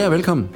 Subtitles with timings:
[0.00, 0.48] Goddag og velkommen.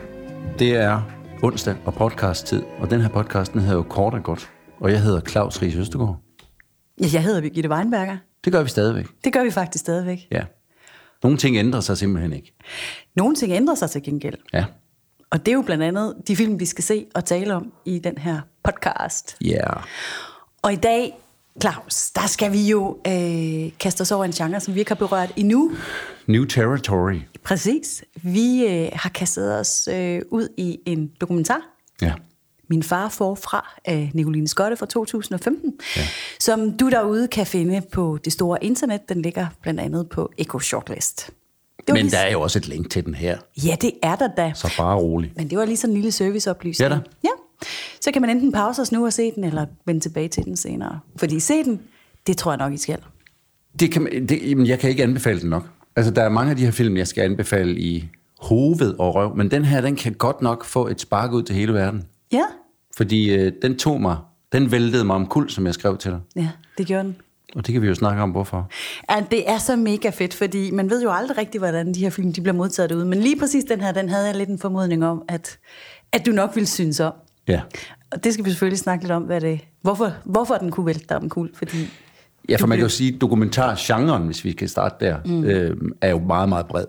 [0.58, 1.02] Det er
[1.42, 4.50] onsdag og podcast-tid, og den her podcast den hedder jo Kort og Godt.
[4.80, 6.20] Og jeg hedder Claus Ries Østergaard.
[7.00, 8.16] Ja, jeg hedder Birgitte Weinberger.
[8.44, 9.06] Det gør vi stadigvæk.
[9.24, 10.18] Det gør vi faktisk stadigvæk.
[10.30, 10.44] Ja.
[11.22, 12.54] Nogle ting ændrer sig simpelthen ikke.
[13.16, 14.34] Nogle ting ændrer sig til gengæld.
[14.52, 14.64] Ja.
[15.30, 17.98] Og det er jo blandt andet de film, vi skal se og tale om i
[17.98, 19.36] den her podcast.
[19.40, 19.50] Ja.
[19.50, 19.82] Yeah.
[20.62, 21.18] Og i dag,
[21.60, 24.96] Claus, der skal vi jo øh, kaste os over en genre, som vi ikke har
[24.96, 25.72] berørt endnu.
[26.26, 27.20] New territory.
[27.44, 28.04] Præcis.
[28.22, 31.60] Vi øh, har kastet os øh, ud i en dokumentar.
[32.02, 32.12] Ja.
[32.70, 36.02] Min far forfra af Nicoline Skotte fra 2015, ja.
[36.40, 39.08] som du derude kan finde på det store internet.
[39.08, 41.30] Den ligger blandt andet på Echo Shortlist.
[41.88, 42.10] Men lige...
[42.10, 44.52] der er jo også et link til den her, Ja, det er der da.
[44.54, 45.32] så bare rolig.
[45.36, 46.90] Men det var lige sådan en lille serviceoplysning.
[46.90, 47.00] Ja da.
[47.24, 47.28] Ja.
[48.00, 50.56] Så kan man enten pause os nu og se den, eller vende tilbage til den
[50.56, 51.00] senere.
[51.16, 51.80] Fordi se den,
[52.26, 52.98] det tror jeg nok, I skal.
[53.80, 55.68] Det kan, det, jamen, jeg kan ikke anbefale den nok.
[55.96, 58.08] Altså, der er mange af de her film, jeg skal anbefale i
[58.40, 61.54] hoved og røv, men den her, den kan godt nok få et spark ud til
[61.54, 62.04] hele verden.
[62.32, 62.44] Ja,
[62.96, 64.16] Fordi øh, den tog mig,
[64.52, 66.20] den væltede mig om kul, som jeg skrev til dig.
[66.36, 67.16] ja det gjorde den.
[67.56, 68.68] Og det kan vi jo snakke om, hvorfor.
[69.10, 72.10] Ja, det er så mega fedt, fordi man ved jo aldrig rigtigt, hvordan de her
[72.10, 73.04] film de bliver modtaget derude.
[73.06, 75.58] Men lige præcis den her, den havde jeg lidt en formodning om, at,
[76.12, 77.12] at du nok ville synes om.
[77.48, 77.60] Ja.
[78.12, 81.04] Og det skal vi selvfølgelig snakke lidt om, hvad det, hvorfor, hvorfor den kunne vælte
[81.08, 81.50] dig om kul.
[81.54, 81.76] Fordi
[82.48, 85.44] Ja, for man kan jo sige, at dokumentargenren, hvis vi kan starte der, mm.
[85.44, 86.84] øh, er jo meget, meget bred.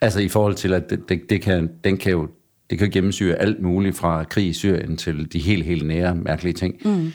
[0.00, 2.28] Altså i forhold til, at det, det, det kan, den kan jo
[2.70, 6.52] det kan gennemsyre alt muligt fra krig i Syrien til de helt, helt nære, mærkelige
[6.52, 6.74] ting.
[6.84, 7.12] Mm.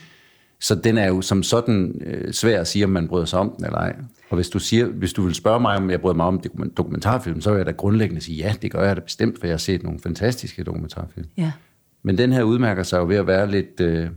[0.60, 3.54] Så den er jo som sådan øh, svær at sige, om man bryder sig om
[3.58, 3.96] den eller ej.
[4.30, 6.74] Og hvis du, siger, hvis du vil spørge mig, om jeg bryder mig om dokument-
[6.78, 9.54] dokumentarfilm, så vil jeg da grundlæggende sige, ja, det gør jeg da bestemt, for jeg
[9.54, 11.28] har set nogle fantastiske dokumentarfilm.
[11.38, 11.52] ja, Men
[12.04, 14.08] Men den her udmærker sig jo ved at være lidt, øh,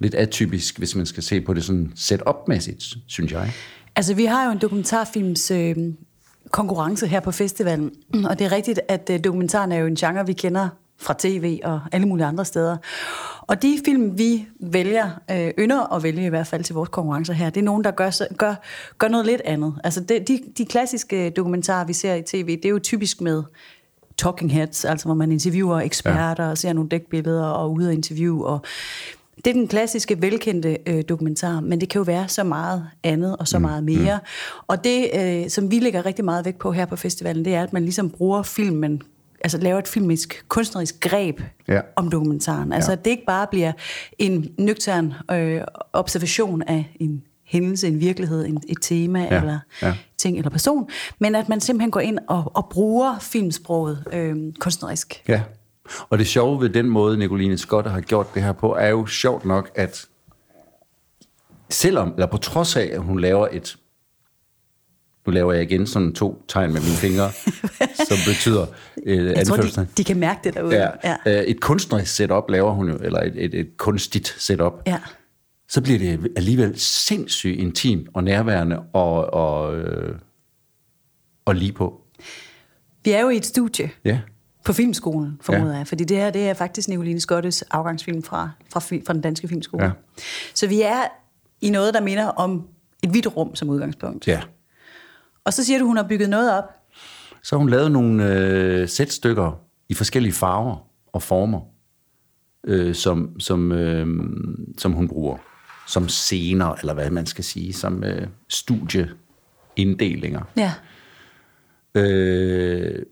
[0.00, 3.52] lidt atypisk, hvis man skal se på det sådan set-up-mæssigt, synes jeg.
[3.96, 5.76] Altså, vi har jo en dokumentarfilms øh,
[6.50, 7.90] konkurrence her på festivalen,
[8.24, 10.68] og det er rigtigt, at øh, dokumentaren er jo en genre, vi kender
[10.98, 12.76] fra tv og alle mulige andre steder.
[13.40, 17.32] Og de film, vi vælger, øh, ynder at vælge i hvert fald til vores konkurrencer
[17.32, 18.54] her, det er nogen, der gør, gør,
[18.98, 19.80] gør noget lidt andet.
[19.84, 23.42] Altså, det, de, de klassiske dokumentarer, vi ser i tv, det er jo typisk med
[24.18, 26.50] talking heads, altså hvor man interviewer eksperter ja.
[26.50, 28.42] og ser nogle dækbilleder og ude og interview.
[28.42, 28.62] Og
[29.44, 33.36] det er den klassiske, velkendte øh, dokumentar, men det kan jo være så meget andet
[33.36, 33.62] og så mm.
[33.62, 34.16] meget mere.
[34.22, 34.64] Mm.
[34.66, 37.62] Og det, øh, som vi lægger rigtig meget vægt på her på festivalen, det er,
[37.62, 39.02] at man ligesom bruger filmen,
[39.44, 41.80] altså laver et filmisk, kunstnerisk greb Ja.
[41.96, 42.72] om dokumentaren.
[42.72, 42.96] Altså Ja.
[42.96, 43.72] at det ikke bare bliver
[44.18, 45.60] en nøgtern øh,
[45.92, 49.40] observation af en hændelse, en virkelighed, en, et tema Ja.
[49.40, 49.94] eller Ja.
[50.18, 55.22] ting eller person, men at man simpelthen går ind og, og bruger filmsproget øh, kunstnerisk.
[55.28, 55.42] Ja.
[56.08, 59.06] Og det sjove ved den måde, Nicoline Scott har gjort det her på, er jo
[59.06, 60.06] sjovt nok, at
[61.70, 63.76] selvom, eller på trods af, at hun laver et,
[65.26, 67.30] nu laver jeg igen sådan to tegn med mine fingre,
[68.08, 68.66] som betyder
[69.06, 70.76] øh, Jeg tror, de, de kan mærke det derude.
[70.76, 71.16] Ja, ja.
[71.26, 71.42] ja.
[71.46, 74.72] Et kunstnerisk setup laver hun jo, eller et, et, et kunstigt setup.
[74.86, 74.98] ja.
[75.68, 80.14] Så bliver det alligevel sindssygt intimt og nærværende og, og, øh,
[81.44, 82.00] og lige på.
[83.04, 84.20] Vi er jo i et studie Ja.
[84.64, 85.78] På Filmskolen, formoder Ja.
[85.78, 89.48] jeg, fordi det her det er faktisk Nicoline Skottes afgangsfilm fra, fra, fra den danske
[89.48, 89.84] filmskole.
[89.84, 89.90] Ja.
[90.54, 91.02] Så vi er
[91.60, 92.68] i noget, der minder om
[93.02, 94.26] et hvidt rum som udgangspunkt.
[94.28, 94.40] ja.
[95.44, 96.64] Og så siger du, hun har bygget noget op.
[97.42, 101.60] Så har hun lavet nogle øh, sætstykker i forskellige farver og former,
[102.64, 104.06] øh, som, som, øh,
[104.78, 105.36] som hun bruger
[105.86, 110.42] som scener, eller hvad man skal sige, som øh, studieinddelinger.
[110.56, 110.72] Ja.
[111.94, 113.02] Øh,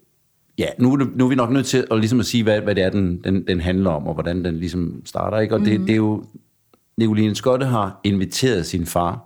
[0.59, 2.61] ja, nu, er det- nu er vi nok nødt til at, ligesom at sige, hvad,
[2.61, 5.39] hvad det er, den, den, den handler om, og hvordan den ligesom starter.
[5.39, 5.55] Ikke?
[5.55, 6.25] Og det, det er jo,
[6.97, 9.25] Nicoline Skotte har inviteret sin far.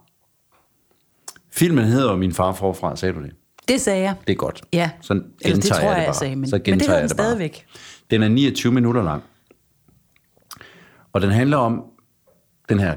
[1.50, 3.32] Filmen hedder Min far forfra, sagde du det?
[3.69, 4.14] Det sagde jeg.
[4.26, 4.62] Det er godt.
[4.73, 4.90] Ja.
[5.00, 6.14] Så Eller det gentager tror jeg, det jeg bare.
[6.14, 7.25] sagde, men- så men det gentager hedder den bare.
[7.26, 7.67] stadigvæk.
[8.11, 9.23] Den er 29 minutter lang.
[11.12, 11.84] Og den handler om
[12.69, 12.96] den her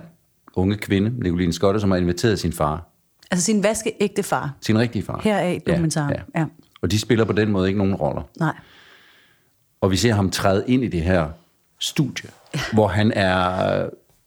[0.55, 2.89] unge kvinde, Nicoline Skotte, som har inviteret sin far,
[3.31, 4.53] Altså sin vaskeægte far.
[4.61, 5.21] sin rigtige far.
[5.23, 6.13] Her er dokumentaren.
[6.35, 6.45] Ja, ja.
[6.85, 8.21] Og de spiller på den måde ikke nogen roller.
[8.39, 8.53] Nej.
[9.81, 11.29] Og vi ser ham træde ind i det her
[11.79, 12.59] studie, ja.
[12.73, 13.35] hvor han er,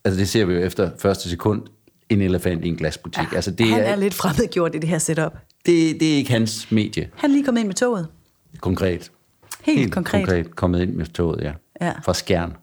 [0.04, 1.62] altså det ser vi jo efter første sekund,
[2.08, 3.32] en elefant i en glasbutik.
[3.32, 3.36] Ja.
[3.36, 5.32] Altså det Han er, er lidt fremmedgjort i det her setup.
[5.66, 8.08] det, det er ikke hans medie, Han er lige kommet ind med toget.
[8.60, 9.10] konkret.
[9.64, 10.24] Helt, Helt konkret.
[10.26, 10.56] konkret.
[10.56, 11.52] kommet ind med toget, ja.
[11.80, 11.92] Ja.
[12.04, 12.56] Fra Skjern.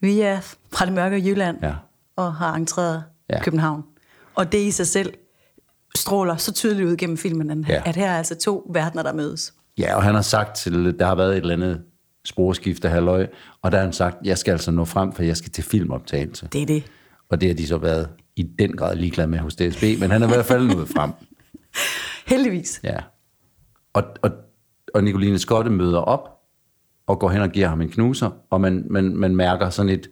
[0.00, 0.40] Vi er
[0.72, 1.74] fra det mørke Jylland Ja.
[2.16, 3.42] og har entreret ja.
[3.42, 3.84] København.
[4.34, 5.14] Og det i sig selv
[5.96, 7.82] stråler så tydeligt ud gennem filmen, Ja.
[7.86, 9.54] at her er altså to verdener, der mødes.
[9.78, 11.82] Ja, og han har sagt til, der har været et eller andet
[12.24, 13.26] sporskifte halløj,
[13.62, 16.48] og der har han sagt, jeg skal altså nå frem, for jeg skal til filmoptagelse.
[16.52, 16.82] Det er det.
[17.28, 20.22] Og det har de så været i den grad ligeglade med hos DSB, men han
[20.22, 21.10] er i hvert fald nået frem.
[22.32, 22.80] Heldigvis.
[22.84, 22.96] Ja.
[23.92, 24.30] Og, og,
[24.94, 26.28] og Nicoline Skotte møder op
[27.06, 30.10] og går hen og giver ham en knuser, og man, man, man mærker sådan et,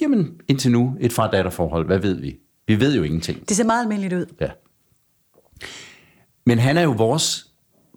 [0.00, 2.36] jamen indtil nu, et far-datter-forhold, hvad ved vi?
[2.68, 3.48] Vi ved jo ingenting.
[3.48, 4.26] Det ser meget almindeligt ud.
[4.40, 4.48] Ja.
[6.46, 7.46] Men han er jo vores,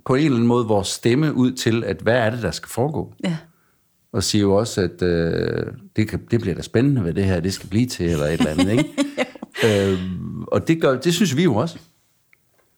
[0.06, 2.69] på en eller anden måde, vores stemme ud til, at hvad er det, der skal
[2.69, 3.13] foregå?
[3.24, 3.38] Ja.
[4.12, 7.39] Og siger jo også, at øh, det, kan, det bliver da spændende, hvad det her
[7.39, 8.89] det skal blive til, eller et eller andet, ikke?
[9.92, 10.00] øh,
[10.48, 11.80] og det, gør, det synes vi jo også.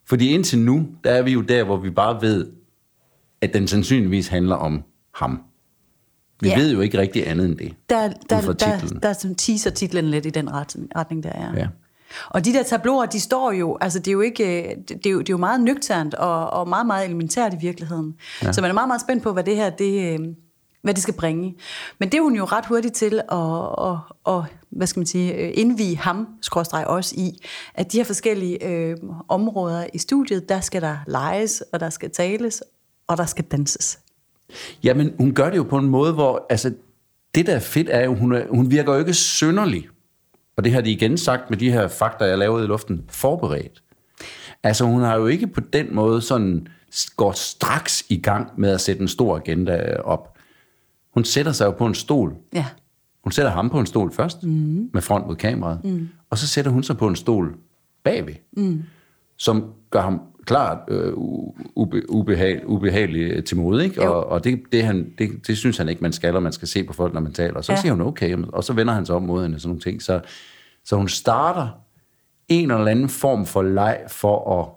[0.06, 2.52] Fordi indtil nu, der er vi jo der, hvor vi bare ved,
[3.42, 4.84] at den sandsynligvis handler om
[5.16, 5.44] ham.
[6.42, 6.58] Vi Ja.
[6.60, 7.74] ved jo ikke rigtig andet end det.
[7.90, 11.54] Der, der, der, der, der teaser titlen lidt i den retning, retning der er.
[11.58, 11.68] Ja.
[12.30, 15.10] Og de der tabloer, de står jo, altså det er jo ikke, øh, det er
[15.10, 18.16] jo, det er jo meget nøgternt og, og meget, meget elementært i virkeligheden.
[18.44, 18.52] Ja.
[18.52, 20.28] Så man er meget, meget spændt på, hvad det her, det, øh,
[20.82, 21.56] hvad det skal bringe.
[22.00, 25.34] Men det er hun jo ret hurtigt til at, og, og, hvad skal man sige,
[25.34, 28.98] øh, indvige ham, skråstreg også i, at de her forskellige øh,
[29.28, 32.64] områder i studiet, der skal der leges, og der skal tales,
[33.08, 34.00] og der skal danses.
[34.84, 36.74] Jamen, hun gør det jo på en måde, hvor, altså,
[37.36, 39.88] det der er fedt er jo, hun, er, hun virker jo ikke synderlig.
[40.62, 43.84] Og det har de igen sagt med de her fakta, jeg lavede i luften, forberedt.
[44.64, 46.68] Altså, hun har jo ikke på den måde sådan
[47.18, 50.38] går straks i gang med at sætte en stor agenda op.
[51.14, 52.36] Hun sætter sig jo på en stol.
[52.54, 52.66] Ja.
[53.24, 54.90] Hun sætter ham på en stol først, mm.
[54.94, 55.80] med front mod kameraet.
[55.84, 56.10] Mm.
[56.30, 57.56] Og så sætter hun sig på en stol
[58.04, 58.84] bagved, mm.
[59.38, 61.14] som gør ham klart øh,
[61.76, 63.84] ube, ubehag, ubehagelig til mode.
[63.84, 64.04] Ikke?
[64.04, 64.14] Jo.
[64.14, 66.68] Og, og det, det, han, det, det synes han ikke, man skal, og man skal
[66.68, 67.54] se på folk, når man taler.
[67.54, 67.76] Og så Ja.
[67.76, 67.82] ja.
[67.82, 70.02] siger hun okay, og så vender han sig om mod hende og sådan nogle ting.
[70.02, 70.20] Så,
[70.86, 71.68] så hun starter
[72.48, 74.68] en eller anden form for leg for at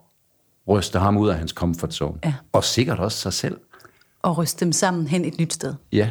[0.68, 2.18] ryste ham ud af hans comfort zone.
[2.24, 2.34] Ja.
[2.52, 3.56] Og sikkert også sig selv.
[4.22, 5.74] Og ryste dem sammen hen et nyt sted.
[5.92, 6.10] Ja,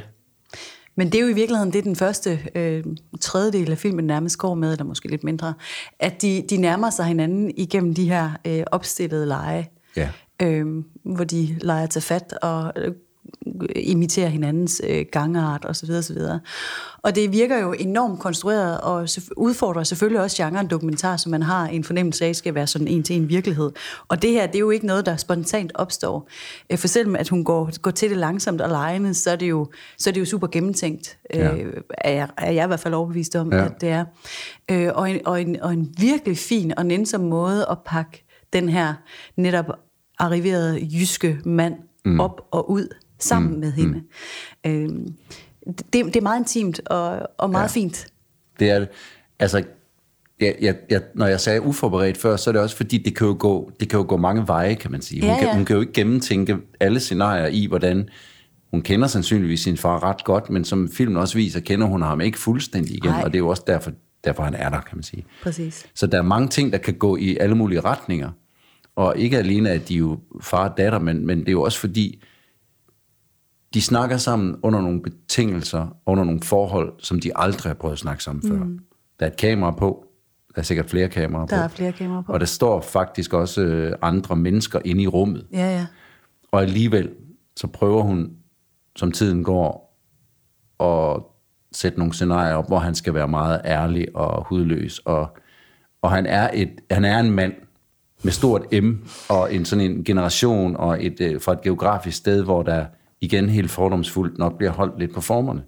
[0.95, 2.83] Men det er jo i virkeligheden det, den første øh,
[3.21, 5.53] tredjedel af filmen nærmest går med, eller måske lidt mindre,
[5.99, 10.09] at de, de nærmer sig hinanden igennem de her øh, opstillede lege, Ja.
[10.41, 12.93] øh, hvor de leger til fat og øh,
[13.75, 15.89] imiterer hinandens øh, gangart osv.
[15.91, 16.17] osv.
[17.03, 19.07] Og det virker jo enormt konstrueret og
[19.37, 23.03] udfordrer selvfølgelig også genren dokumentar, som man har en fornemmelse af, skal være sådan en
[23.03, 23.71] til en virkelighed.
[24.07, 26.29] Og det her, det er jo ikke noget, der spontant opstår.
[26.71, 29.49] Øh, For selvom at hun går, går til det langsomt og lejende, så er det
[29.49, 29.67] jo,
[29.97, 31.17] så er det jo super gennemtænkt.
[31.33, 31.55] Ja.
[31.55, 33.65] Øh, er, jeg, er jeg i hvert fald overbevist om, ja.
[33.65, 34.05] at det er.
[34.71, 38.69] Øh, og, en, og, en, og en virkelig fin og nænsom måde at pakke den
[38.69, 38.93] her
[39.37, 39.65] netop
[40.19, 42.19] arriverede jyske mand mm.
[42.19, 42.87] op og ud
[43.23, 43.59] sammen mm.
[43.59, 44.01] med hende.
[44.65, 44.71] Mm.
[44.71, 44.89] Øh,
[45.67, 47.67] det, det er meget intimt og, og meget ja.
[47.67, 48.07] fint.
[48.59, 48.87] Det er det.
[49.39, 49.63] Altså,
[50.39, 53.27] jeg, jeg, jeg, når jeg sagde uforberedt før, så er det også fordi, det kan
[53.27, 55.21] jo gå, det kan jo gå mange veje, kan man sige.
[55.21, 55.55] Hun, Ja, kan, ja.
[55.55, 58.09] hun kan jo ikke gennemtænke alle scenarier i, hvordan
[58.71, 62.21] hun kender sandsynligvis sin far ret godt, men som filmen også viser, kender hun ham
[62.21, 63.21] ikke fuldstændig igen, Nej.
[63.23, 63.91] og det er jo også derfor,
[64.23, 65.25] derfor, han er der, kan man sige.
[65.43, 65.85] Præcis.
[65.95, 68.29] Så der er mange ting, der kan gå i alle mulige retninger.
[68.95, 71.61] Og ikke alene, at de er jo far og datter, men, men det er jo
[71.61, 72.23] også fordi,
[73.73, 77.99] de snakker sammen under nogle betingelser, under nogle forhold, som de aldrig har prøvet at
[77.99, 78.57] snakke sammen før.
[79.19, 80.05] Der er et kamera på,
[80.55, 81.55] der er sikkert flere kameraer på.
[81.55, 82.33] Der er flere kameraer på.
[82.33, 85.47] Og der står faktisk også øh, andre mennesker inde i rummet.
[85.53, 85.85] Ja, ja.
[86.51, 87.09] Og alligevel,
[87.55, 88.31] så prøver hun,
[88.95, 89.99] som tiden går,
[90.79, 91.23] at
[91.71, 94.99] sætte nogle scenarier op, hvor han skal være meget ærlig og hudløs.
[94.99, 95.37] Og,
[96.01, 97.53] og han, er et, han er en mand
[98.23, 98.91] med stort M,
[99.29, 102.85] og en sådan en generation, og et, øh, fra et geografisk sted, hvor der
[103.23, 105.61] igen helt fordomsfuldt nok bliver holdt lidt på formerne.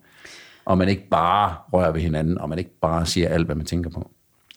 [0.66, 3.66] Og man ikke bare rører ved hinanden, og man ikke bare siger alt, hvad man
[3.66, 4.12] tænker på.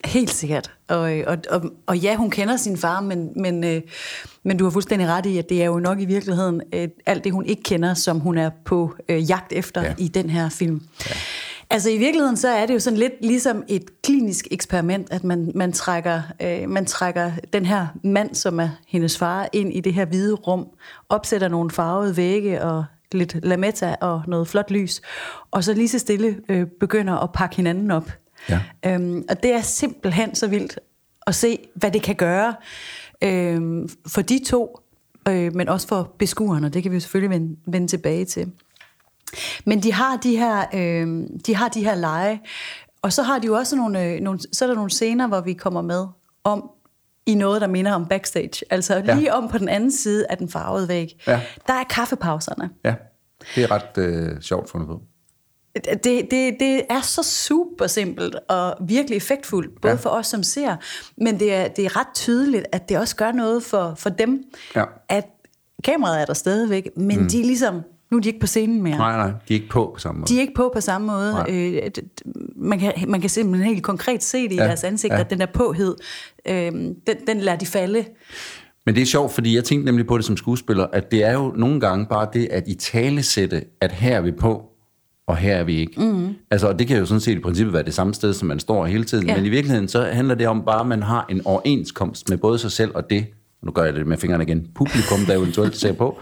[0.04, 0.72] Helt sikkert.
[0.88, 3.82] Og, og, og, og ja, hun kender sin far, men, men, øh,
[4.42, 7.24] men du har fuldstændig ret i, at det er jo nok i virkeligheden øh, alt
[7.24, 9.94] det, hun ikke kender, som hun er på øh, jagt efter Ja.
[9.98, 10.80] i den her film.
[11.10, 11.14] Ja.
[11.70, 15.52] Altså i virkeligheden, så er det jo sådan lidt ligesom et klinisk eksperiment, at man,
[15.54, 19.94] man, trækker, øh, man trækker den her mand, som er hendes far, ind i det
[19.94, 20.66] her hvide rum,
[21.08, 25.00] opsætter nogle farvede vægge og lidt lametta og noget flot lys,
[25.50, 28.10] og så lige så stille øh, begynder at pakke hinanden op.
[28.48, 28.60] Ja.
[28.86, 30.78] Øhm, og det er simpelthen så vildt
[31.26, 32.54] at se, hvad det kan gøre
[33.22, 34.80] øhm, for de to,
[35.28, 38.52] øh, men også for beskuerne, og det kan vi jo selvfølgelig vende, vende tilbage til.
[39.66, 42.40] Men de har de her, øh, de har de her lege,
[43.02, 45.40] og så har de jo også nogle, øh, nogle, så er der nogle scener, hvor
[45.40, 46.06] vi kommer med
[46.44, 46.70] om
[47.26, 48.64] i noget, der minder om backstage.
[48.70, 49.14] Altså Ja.
[49.14, 51.20] lige om på den anden side af den farvede væg.
[51.26, 51.40] Ja.
[51.66, 52.70] Der er kaffepauserne.
[52.84, 52.94] Ja,
[53.54, 55.00] det er ret øh, sjovt fundet på.
[56.04, 59.96] Det, det, det er så super simpelt og virkelig effektfuldt, både Ja.
[59.96, 60.00] ja.
[60.02, 60.76] for os som ser,
[61.16, 64.44] men det er, det er ret tydeligt, at det også gør noget for, for dem,
[64.76, 64.84] Ja.
[65.08, 65.26] at
[65.84, 67.28] kameraet er der stadigvæk, men mm.
[67.28, 68.96] de er ligesom, nu er de ikke på scenen mere.
[68.98, 70.28] Nej, nej, de er ikke på på samme måde.
[70.28, 71.32] De er ikke på på samme måde.
[71.32, 71.46] Nej.
[71.50, 71.82] Øh,
[72.56, 75.22] man, kan, man kan simpelthen helt konkret se det i Ja, deres ansigter, ja.
[75.22, 75.96] den der påhed,
[76.48, 76.96] øh, den,
[77.26, 78.04] den lader de falde.
[78.86, 81.32] Men det er sjovt, fordi jeg tænkte nemlig på det som skuespiller, at det er
[81.32, 84.62] jo nogle gange bare det, at i tale sætte, at her er vi på,
[85.26, 86.00] og her er vi ikke.
[86.00, 86.34] Mm.
[86.50, 88.60] Altså, og det kan jo sådan set i princippet være det samme sted, som man
[88.60, 89.36] står hele tiden, Ja.
[89.36, 92.58] men i virkeligheden så handler det om bare, at man har en overenskomst med både
[92.58, 93.26] sig selv og det,
[93.62, 96.18] nu gør jeg det med fingrene igen, publikum, der eventuelt ser på,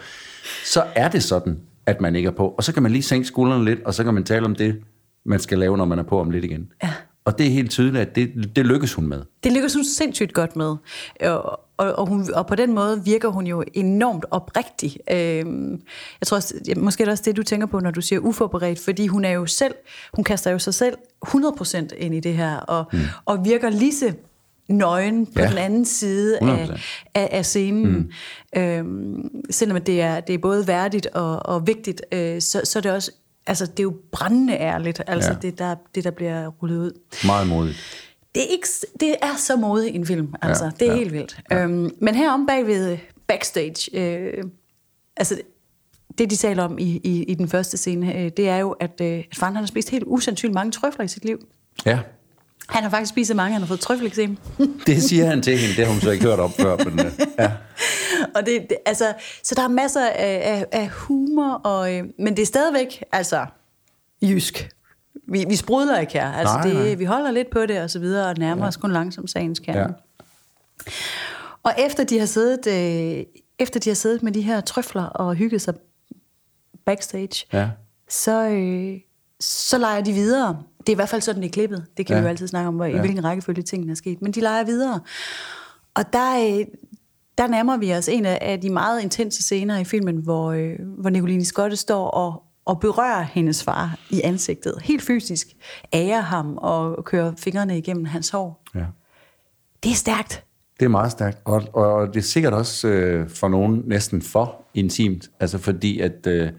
[0.65, 2.49] så er det sådan, at man ikke er på.
[2.49, 4.83] Og så kan man lige sænke skuldrene lidt, og så kan man tale om det,
[5.25, 6.73] man skal lave, når man er på om lidt igen.
[6.83, 6.93] Ja.
[7.25, 9.23] Og det er helt tydeligt, at det, det lykkes hun med.
[9.45, 10.77] Det lykkes hun sindssygt godt med.
[11.21, 14.97] Og, og, og, hun, og på den måde virker hun jo enormt oprigtig.
[15.11, 15.71] Øhm,
[16.21, 18.81] jeg tror også, måske er det også det, du tænker på, når du siger uforberedt,
[18.81, 19.75] fordi hun er jo selv,
[20.15, 22.99] hun kaster jo sig selv 100% ind i det her, og, mm.
[23.25, 24.13] og virker lige så
[24.69, 25.49] nøgen på Ja.
[25.49, 26.81] den anden side af, 100%.
[27.15, 28.11] af, af scenen.
[28.55, 28.61] Mm.
[28.61, 32.81] Øhm, selvom det er, det er både værdigt og, og vigtigt, øh, så, så er
[32.81, 33.11] det også,
[33.47, 35.39] altså det er jo brændende ærligt, altså Ja.
[35.43, 36.93] det, der, det, der bliver rullet ud.
[37.27, 37.77] Meget modigt.
[38.35, 38.69] Det er, ikke,
[39.01, 40.65] det er så modig en film, altså.
[40.65, 41.41] Ja, det er ja, helt vildt.
[41.51, 41.63] Ja.
[41.63, 44.45] Øhm, men her om bagved backstage, øh,
[45.17, 45.41] altså
[46.19, 49.01] det de taler om i, i, i den første scene, øh, det er jo, at,
[49.03, 51.39] øh, at faren han har spist helt usandsynligt mange trøfler i sit liv.
[51.87, 51.99] Ja,
[52.69, 54.37] Han har faktisk spist så mange, han har fået trøffeleksem.
[54.87, 55.77] det siger han til hende.
[55.77, 56.77] Det har hun så ikke hørt om før.
[56.77, 57.53] Men, øh, ja.
[58.37, 62.37] og det, det, altså, så der er masser af, af, af humor, og, øh, men
[62.37, 63.47] det er stadigvæk altså,
[64.23, 64.69] jysk.
[65.29, 66.33] Vi, vi sprudler ikke her.
[66.33, 66.83] Altså, Nej, nej.
[66.83, 68.69] det, vi holder lidt på det og så videre, og nærmer ja.
[68.69, 69.81] os kun langsomt sagens kerne.
[69.81, 69.87] Ja.
[71.63, 73.25] Og efter de har siddet, øh,
[73.59, 75.75] efter de har siddet med de her trøfler og hygget sig
[76.87, 77.69] backstage, Ja.
[78.09, 79.01] så, øh,
[79.41, 80.63] så leger de videre.
[80.87, 81.85] Det er i hvert fald sådan, det er klippet.
[81.97, 82.21] Det kan Ja.
[82.21, 82.91] vi jo altid snakke om, hvor, ja.
[82.91, 82.97] Ja.
[82.97, 84.23] i hvilken rækkefølge tingene er sket.
[84.23, 85.01] Men de leger videre.
[85.95, 86.65] Og der, øh,
[87.39, 91.11] der nærmer vi os en af, de meget intense scener i filmen, hvor, øh, hvor
[91.11, 94.75] Nicoline Skotte står og, og berører hendes far i ansigtet.
[94.83, 95.47] Helt fysisk.
[95.95, 98.63] Ærer ham og kører fingrene igennem hans hår.
[98.75, 98.85] ja.
[99.83, 100.45] Det er stærkt.
[100.81, 104.63] Det er meget stærkt, og, og det er sikkert også øh, for nogen næsten for
[104.75, 106.53] intimt, altså fordi at øh, det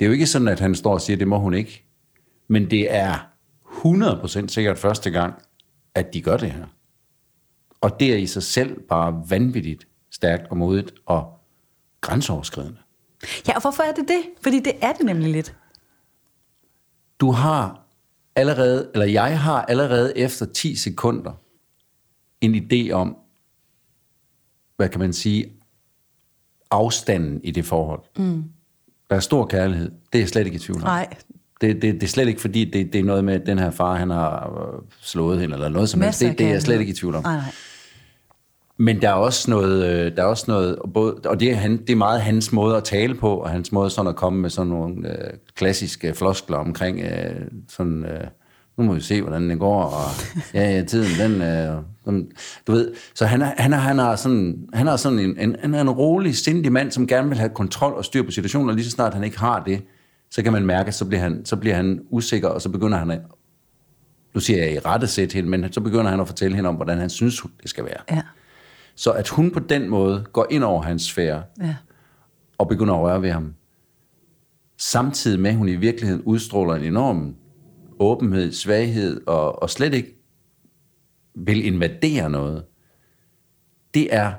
[0.00, 1.84] er jo ikke sådan, at han står og siger, det må hun ikke,
[2.52, 3.28] men det er
[3.64, 5.34] 100% sikkert første gang,
[5.94, 6.66] at de gør det her.
[7.80, 11.38] Og det er i sig selv bare vanvittigt stærkt og modigt og
[12.00, 12.78] grænseoverskridende.
[13.48, 14.22] Ja, og hvorfor er det det?
[14.42, 15.56] Fordi det er det nemlig lidt.
[17.20, 17.86] Du har
[18.36, 21.32] allerede, eller jeg har allerede efter 10 sekunder
[22.40, 23.16] en idé om,
[24.76, 25.52] hvad kan man sige,
[26.70, 28.02] afstanden i det forhold.
[28.16, 28.44] Mm.
[29.10, 29.90] Der er stor kærlighed.
[29.90, 30.84] Det er jeg slet ikke i tvivl om.
[30.84, 31.16] Nej.
[31.62, 33.70] Det, det, det er slet ikke fordi, det, det er noget med, at den her
[33.70, 36.20] far, han har øh, slået hende, eller noget som helst.
[36.20, 37.22] Det, det er jeg slet ikke i tvivl om.
[37.22, 37.44] Nej, nej.
[38.76, 41.54] Men der er også noget, øh, der er også noget og både, og det er,
[41.54, 44.40] han, det er meget hans måde at tale på, og hans måde sådan at komme
[44.40, 48.24] med sådan nogle øh, klassiske floskler omkring øh, sådan, øh,
[48.78, 50.10] nu må vi se, hvordan det går, og
[50.54, 52.30] ja, ja, tiden, den, øh, den,
[52.66, 55.56] du ved, så han er, han er, han er sådan, han er sådan en, en,
[55.60, 58.68] han er en rolig, sindig mand, som gerne vil have kontrol og styr på situationen,
[58.68, 59.82] og lige så snart han ikke har det,
[60.32, 62.98] så kan man mærke, at så bliver han, så bliver han usikker, og så begynder
[62.98, 63.20] han at,
[64.34, 66.74] nu siger jeg i rette sæt hende, men så begynder han at fortælle hende om,
[66.74, 68.00] hvordan han synes, det skal være.
[68.10, 68.22] Ja.
[68.94, 71.76] Så at hun på den måde går ind over hans sfære ja.
[72.58, 73.54] og begynder at røre ved ham,
[74.78, 77.36] samtidig med, at hun i virkeligheden udstråler en enorm
[77.98, 80.16] åbenhed, svaghed og, og slet ikke
[81.34, 82.64] vil invadere noget,
[83.94, 84.32] det er,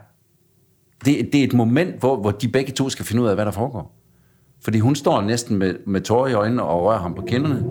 [1.05, 3.45] det, det er et moment, hvor, hvor de begge to skal finde ud af, hvad
[3.45, 4.02] der foregår.
[4.63, 7.63] Fordi hun står næsten med, med tårer i øjnene og rører ham på kinderne.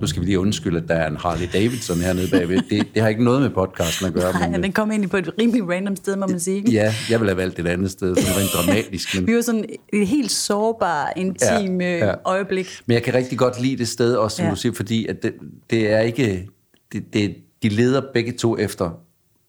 [0.00, 2.56] Nu skal vi lige undskylde, at der er en Harley Davidson hernede bagved.
[2.70, 4.32] Det, det har ikke noget med podcasten at gøre.
[4.32, 6.70] Nej, men, den kom egentlig på et rimelig random sted, må man sige.
[6.70, 9.14] Ja, jeg ville have valgt et andet sted, sådan rent dramatisk.
[9.14, 12.14] Men, Vi var sådan et helt sårbar, intim Ja, ja, ja.
[12.24, 12.80] øjeblik.
[12.86, 14.44] men jeg kan rigtig godt lide det sted også, som.
[14.44, 14.50] Ja.
[14.50, 15.34] du siger, fordi at det,
[15.70, 16.48] det er ikke...
[16.92, 18.90] Det, det, de leder begge to efter,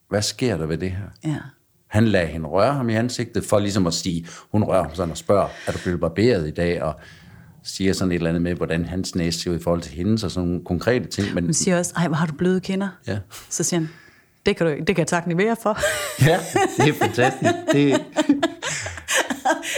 [0.09, 1.31] hvad sker der ved det her?
[1.31, 1.35] Ja.
[1.89, 5.11] Han lader hende røre ham i ansigtet, for ligesom at sige, hun rører ham sådan
[5.11, 6.83] og spørger, er du blevet barberet i dag?
[6.83, 6.93] Og
[7.63, 10.23] siger sådan et eller andet med, hvordan hans næse ser ud i forhold til hendes,
[10.23, 11.33] og sådan nogle konkrete ting.
[11.33, 12.87] Men Hun siger også, ej, hvor har du bløde kinder?
[13.07, 13.17] Ja.
[13.49, 13.89] Så siger han,
[14.45, 15.77] det kan, du, det kan jeg takke Nivea for.
[16.29, 16.39] ja,
[16.77, 17.53] det er fantastisk.
[17.71, 17.73] Det,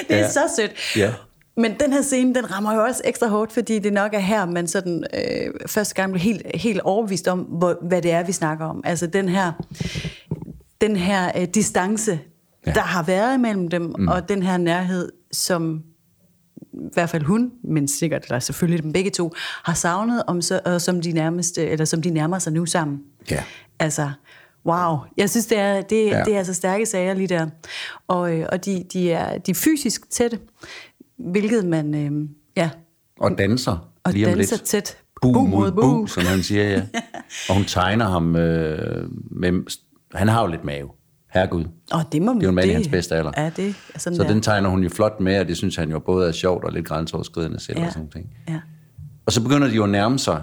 [0.08, 0.30] det er ja.
[0.30, 0.98] så sødt.
[0.98, 1.14] Ja.
[1.58, 4.46] Men den her scene, den rammer jo også ekstra hårdt, fordi det nok er her,
[4.46, 8.32] man sådan øh, første gang bliver helt, helt overbevist om, hvor, hvad det er, vi
[8.32, 8.82] snakker om.
[8.86, 9.52] Altså den her,
[10.82, 12.20] den her øh, distance,
[12.68, 12.72] Ja.
[12.72, 14.08] der har været imellem dem, mm.
[14.08, 15.84] og den her nærhed, som
[16.74, 19.34] i hvert fald hun, men sikkert, eller selvfølgelig dem begge to,
[19.64, 23.00] har savnet, om så, og som de nærmeste, eller som de nærmer sig nu sammen.
[23.32, 23.44] Ja.
[23.80, 24.12] Altså,
[24.66, 24.98] wow.
[25.18, 26.24] Jeg synes, det er, det, ja.
[26.24, 27.48] det er altså stærke sager lige der.
[28.08, 30.40] Og, øh, og de, de, er, de er fysisk tætte,
[31.18, 32.70] hvilket man, øh, ja,
[33.20, 34.66] og danser og lige om danser lidt.
[34.66, 34.98] tæt.
[35.22, 36.82] Bu mod bu, som han siger, ja.
[37.50, 39.52] Og hun tegner ham øh, med...
[40.14, 40.90] Han har jo lidt mave.
[41.34, 41.66] Herregud.
[41.92, 43.32] Og det må Det er jo en mand i hans bedste alder.
[43.38, 44.30] Ja, det sådan Så der.
[44.30, 46.72] den tegner hun jo flot med, og det synes han jo både er sjovt og
[46.72, 47.86] lidt grænseoverskridende selv ja.
[47.86, 48.30] og sådan ting.
[48.50, 48.60] Ja.
[49.26, 50.42] Og så begynder de jo at nærme sig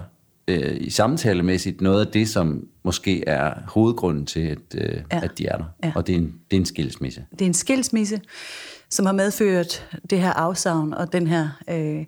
[0.49, 5.21] øh, i samtalemæssigt noget af det, som måske er hovedgrunden til, at, øh, Ja.
[5.23, 5.65] at de er der.
[5.85, 5.93] Ja.
[5.95, 7.25] Og det er, en, det er en skilsmisse.
[7.33, 8.21] Det er en skilsmisse,
[8.91, 11.49] som har medført det her afsavn og den her...
[11.71, 12.05] Øh,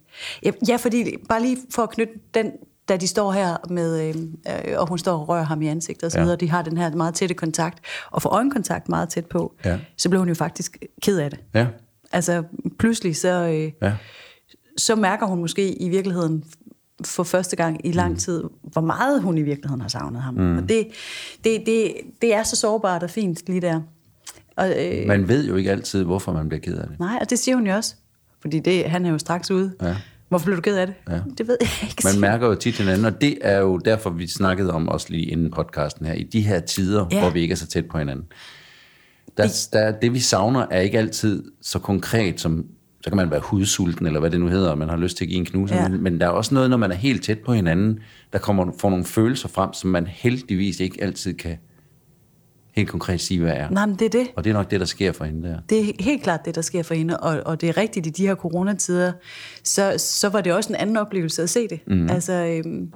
[0.68, 2.52] ja, fordi bare lige for at knytte den,
[2.90, 6.12] da de står her med, øh, og hun står og rører ham i ansigtet og
[6.12, 6.22] så Ja.
[6.24, 7.78] videre, de har den her meget tætte kontakt,
[8.10, 9.78] og får øjenkontakt meget tæt på, Ja.
[9.96, 11.40] så blev hun jo faktisk ked af det.
[11.54, 11.66] Ja,
[12.12, 12.42] Altså
[12.78, 13.92] pludselig så, øh, ja.
[14.76, 16.44] så mærker hun måske i virkeligheden
[17.04, 20.34] for første gang i lang tid, hvor meget hun i virkeligheden har savnet ham.
[20.34, 20.56] Mm.
[20.58, 20.86] Og det,
[21.44, 21.92] det, det,
[22.22, 23.80] det er så sårbart og fint lige der.
[24.56, 26.98] Og, øh, Man ved jo ikke altid, hvorfor man bliver ked af det.
[27.00, 27.94] Nej, og det siger hun jo også.
[28.40, 29.72] Fordi det, han er jo straks ude.
[29.82, 29.96] Ja.
[30.30, 30.94] Hvorfor blev du ked af det?
[31.10, 31.20] Ja.
[31.38, 32.02] Det ved jeg ikke.
[32.04, 35.24] Man mærker jo tit hinanden, og det er jo derfor, vi snakkede om også lige
[35.24, 37.20] inden podcasten her, i de her tider, Ja.
[37.20, 38.24] hvor vi ikke er så tæt på hinanden.
[39.36, 42.64] Der, der, det vi savner er ikke altid så konkret som,
[43.00, 45.24] så kan man være hudsulten, eller hvad det nu hedder, og man har lyst til
[45.24, 45.88] at give en knuse, ja.
[45.88, 47.98] men, men der er også noget, når man er helt tæt på hinanden,
[48.32, 51.56] der kommer, får nogle følelser frem, som man heldigvis ikke altid kan
[52.72, 53.70] helt konkret sige, hvad er.
[53.70, 54.28] Nej, men det er det.
[54.36, 55.58] Og det er nok det, der sker for hende der.
[55.70, 58.10] Det er helt klart det, der sker for hende, og, og det er rigtigt i
[58.10, 59.12] de her coronatider,
[59.64, 61.80] så, så var det også en anden oplevelse at se det.
[61.86, 62.10] Mm.
[62.10, 62.92] Altså, øhm,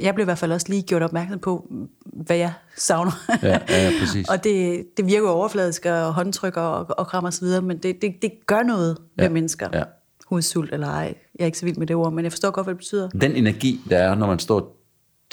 [0.00, 1.72] jeg blev i hvert fald også lige gjort opmærksom på,
[2.04, 3.12] hvad jeg savner.
[3.42, 4.28] Ja, ja, ja, præcis.
[4.32, 8.02] og det, det virker overfladisk og håndtryk og, og kram og så videre, men det,
[8.02, 9.22] det, det gør noget ja.
[9.22, 9.68] Med mennesker.
[9.72, 9.82] ja.
[10.26, 11.14] Hudsult eller ej.
[11.38, 13.08] Jeg er ikke så vild med det ord, men jeg forstår godt, hvad det betyder.
[13.08, 14.79] Den energi, der er, når man står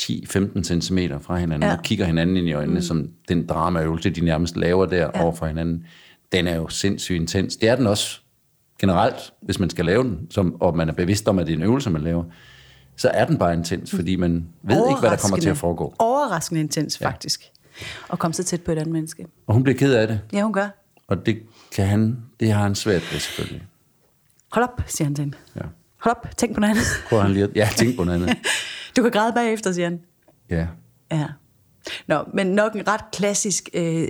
[0.01, 1.69] 10-15 cm fra hinanden Ja.
[1.69, 1.78] ja.
[1.78, 2.82] og kigger hinanden ind i øjnene, mm.
[2.86, 5.24] som den dramaøvelse, de nærmest laver der ja.
[5.24, 5.86] over for hinanden,
[6.32, 7.56] den er jo sindssygt intens.
[7.56, 8.19] Det er den også
[8.80, 11.58] generelt, hvis man skal lave den, som, og man er bevidst om, at det er
[11.58, 12.24] en øvelse, man laver,
[12.95, 15.93] så er den bare intens, fordi man ved ikke, hvad der kommer til at foregå.
[16.00, 17.41] Overraskende intens, faktisk.
[18.13, 19.26] At komme så tæt på et andet menneske.
[19.48, 20.67] Og hun bliver ked af det, Ja, hun gør.
[21.08, 21.39] og det,
[21.76, 23.63] kan han, det har han svært ved selvfølgelig.
[24.52, 25.38] Hold op, siger han til hende.
[25.56, 25.62] Ja.
[25.98, 26.86] Hold op, tænk på noget andet.
[27.10, 28.38] Prøver han lige at, ja, tænk på noget andet.
[28.97, 29.99] Du kan græde bagefter, siger han.
[30.49, 30.67] Ja.
[31.12, 31.25] Ja.
[32.07, 34.07] Nå, men nok en ret klassisk øh,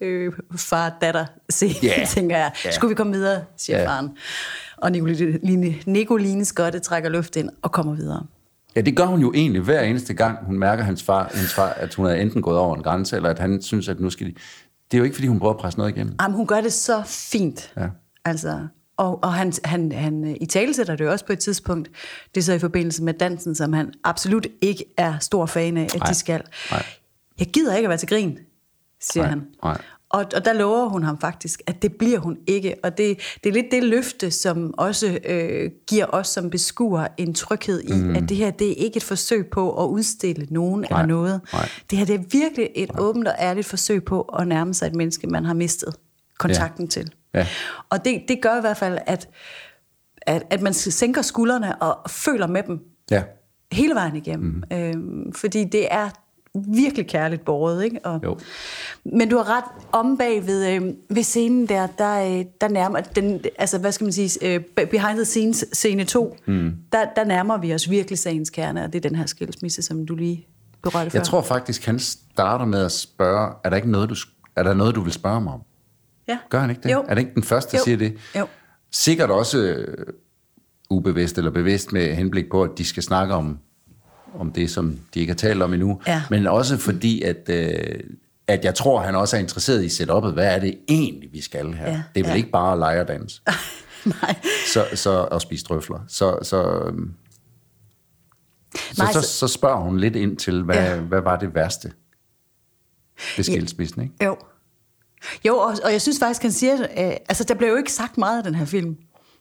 [0.00, 2.04] øh, far-datter scene, Ja.
[2.08, 2.52] tænker jeg.
[2.64, 2.70] Ja.
[2.70, 3.86] Skulle vi komme videre, siger Ja.
[3.88, 4.08] faren.
[4.76, 8.26] Og Nicoline, Nicoline Skotte trækker luft ind og kommer videre.
[8.76, 11.68] Ja, det gør hun jo egentlig hver eneste gang, hun mærker hans far, hendes far,
[11.68, 14.26] at hun er enten gået over en grænse, eller at han synes, at nu skal
[14.26, 14.32] de...
[14.90, 16.14] Det er jo ikke, fordi hun prøver at presse noget igennem.
[16.22, 17.72] Jamen, hun gør det så fint.
[17.76, 17.86] Ja.
[18.24, 18.58] Altså,
[18.98, 21.90] og, og han, han, han i tale sætter det jo også på et tidspunkt.
[22.34, 25.82] Det er så i forbindelse med dansen, som han absolut ikke er stor fan af,
[25.84, 26.08] at Nej.
[26.08, 26.42] de skal.
[26.70, 26.84] Nej.
[27.38, 28.38] Jeg gider ikke at være til grin,
[29.00, 29.30] siger Nej.
[29.30, 29.46] han.
[29.62, 29.80] Nej.
[30.10, 32.74] Og, og der lover hun ham faktisk, at det bliver hun ikke.
[32.82, 37.34] Og det, det er lidt det løfte, som også øh, giver os som beskuer en
[37.34, 38.16] tryghed i, mm.
[38.16, 41.00] at det her det er ikke et forsøg på at udstille nogen Nej.
[41.00, 41.40] eller noget.
[41.52, 41.68] Nej.
[41.90, 43.00] Det her det er virkelig et Nej.
[43.00, 45.94] åbent og ærligt forsøg på at nærme sig et menneske, man har mistet
[46.38, 46.90] kontakten ja.
[46.90, 47.12] til.
[47.34, 47.46] Ja.
[47.90, 49.28] Og det, det gør i hvert fald, at,
[50.22, 53.22] at, at man sænker skuldrene og føler med dem Ja.
[53.72, 54.62] hele vejen igennem.
[54.70, 54.76] Mm.
[54.76, 56.08] Øhm, fordi det er
[56.54, 58.00] virkelig kærligt båret, ikke?
[58.04, 58.38] Og, Jo.
[59.04, 63.00] Men du har ret om bag ved, øh, ved scenen der, der, øh, der nærmer
[63.00, 66.72] den, altså hvad skal man sige, øh, behind the scenes scene 2, mm.
[66.92, 70.06] der, der nærmer vi os virkelig sagens kerne, og det er den her skilsmisse, som
[70.06, 70.46] du lige
[70.82, 71.18] berørte før.
[71.18, 74.14] Jeg tror faktisk, han starter med at spørge, er der ikke noget, du,
[74.56, 75.60] er der noget, du vil spørge mig om?
[76.28, 76.38] Ja.
[76.50, 76.92] Gør han ikke det?
[76.92, 77.04] Jo.
[77.08, 77.84] Er det ikke den første, der Jo.
[77.84, 78.16] siger det?
[78.38, 78.46] Jo.
[78.92, 80.06] Sikkert også øh,
[80.90, 83.58] ubevidst eller bevidst med henblik på, at de skal snakke om,
[84.34, 86.00] om det, som de ikke har talt om endnu.
[86.06, 86.22] Ja.
[86.30, 88.00] Men også fordi, at, øh,
[88.46, 90.30] at jeg tror, han også er interesseret i setup'et.
[90.32, 91.86] Hvad er det egentlig, vi skal her?
[91.90, 92.34] Ja, Det er vel ja.
[92.36, 93.40] ikke bare at lege og danse
[94.22, 94.34] Nej.
[94.72, 95.98] så, så, og spise drøfler.
[96.08, 97.14] Så, så, øhm,
[98.74, 101.00] så, Nej, så, så- så spørger hun lidt ind til, hvad, ja.
[101.00, 101.92] hvad var det værste
[103.36, 104.14] ved skilsmissen, ikke?
[104.24, 104.36] Jo.
[105.46, 108.18] Jo, og, og jeg synes faktisk, han siger, øh, altså der bliver jo ikke sagt
[108.18, 108.96] meget af den her film.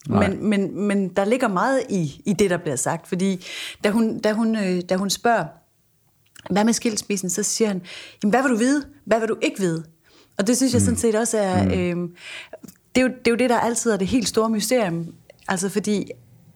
[0.10, 0.28] Nej.
[0.28, 3.08] Men, men, men der ligger meget i, i det, der bliver sagt.
[3.08, 3.46] Fordi
[3.84, 5.46] da hun, da hun, øh, da hun spørger,
[6.50, 7.82] hvad med skilsmissen, så siger han,
[8.24, 8.84] jamen hvad vil du vide?
[9.06, 9.84] Hvad vil du ikke vide?
[10.38, 11.72] Og det synes jeg sådan set også er, mm.
[11.72, 12.10] øh,
[12.96, 15.14] det, er jo, det er jo det, der altid er det helt store mysterium.
[15.48, 16.12] Altså fordi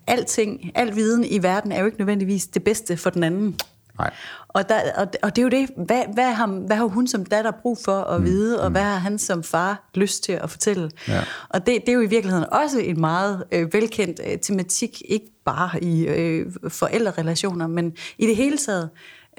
[0.07, 3.59] alting, al viden i verden er jo ikke nødvendigvis det bedste for den anden.
[4.01, 4.13] Nej.
[4.47, 7.25] Og, der, og, og det er jo det, hvad, hvad, har, hvad har hun som
[7.25, 8.63] datter brug for at vide, mm.
[8.63, 10.91] og hvad har han som far lyst til at fortælle?
[11.07, 11.21] Ja.
[11.49, 15.25] Og det, det er jo i virkeligheden også en meget øh, velkendt øh, tematik, ikke
[15.45, 18.89] bare i øh, forældrerelationer, men i det hele taget.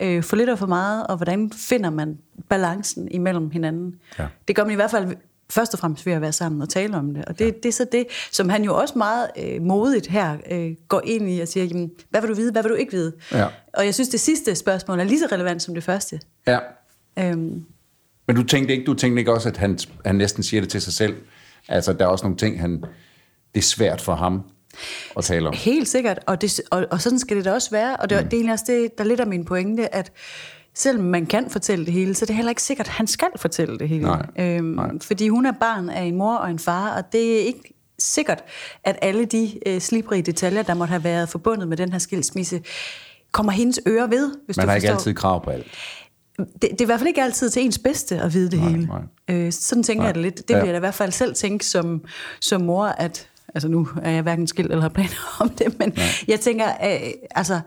[0.00, 3.94] Øh, for lidt og for meget, og hvordan finder man balancen imellem hinanden?
[4.18, 4.26] Ja.
[4.48, 5.16] Det gør man i hvert fald
[5.50, 7.24] først og fremmest ved at være sammen og tale om det.
[7.24, 7.50] Og det, ja.
[7.50, 11.30] det er så det, som han jo også meget øh, modigt her øh, går ind
[11.30, 13.12] i og siger, jamen, hvad vil du vide, hvad vil du ikke vide?
[13.32, 13.46] Ja.
[13.72, 16.20] Og jeg synes, det sidste spørgsmål er lige så relevant som det første.
[16.46, 16.58] Ja.
[17.18, 17.64] Øhm,
[18.26, 20.82] Men du tænkte ikke, du tænkte ikke også, at han, han næsten siger det til
[20.82, 21.16] sig selv?
[21.68, 22.84] Altså, der er også nogle ting, han,
[23.54, 24.42] det er svært for ham
[25.16, 25.54] at tale om.
[25.56, 27.96] Helt sikkert, og, det, og, og sådan skal det da også være.
[27.96, 28.24] Og det, mm.
[28.24, 30.12] det er egentlig også det, der er lidt af min pointe, at
[30.74, 33.28] selvom man kan fortælle det hele, så er det heller ikke sikkert, at han skal
[33.36, 34.02] fortælle det hele.
[34.02, 34.90] Nej, øhm, nej.
[35.02, 38.44] Fordi hun er barn af en mor og en far, og det er ikke sikkert,
[38.84, 42.62] at alle de øh, slibrige detaljer, der måtte have været forbundet med den her skilsmisse,
[43.32, 44.96] kommer hendes øre ved, hvis Man du har ikke forstår.
[44.98, 45.66] altid krav på alt.
[46.38, 48.68] Det, det er i hvert fald ikke altid til ens bedste at vide det Nej,
[48.68, 48.86] hele.
[48.86, 49.00] nej.
[49.30, 50.06] Øh, sådan tænker Nej.
[50.06, 50.48] jeg det lidt.
[50.48, 50.58] Det Ja.
[50.60, 52.04] vil jeg da i hvert fald selv tænke som,
[52.40, 55.92] som mor, at altså nu er jeg hverken skilt eller har planer om det, men
[55.96, 56.04] Nej.
[56.28, 57.60] jeg tænker, øh, altså,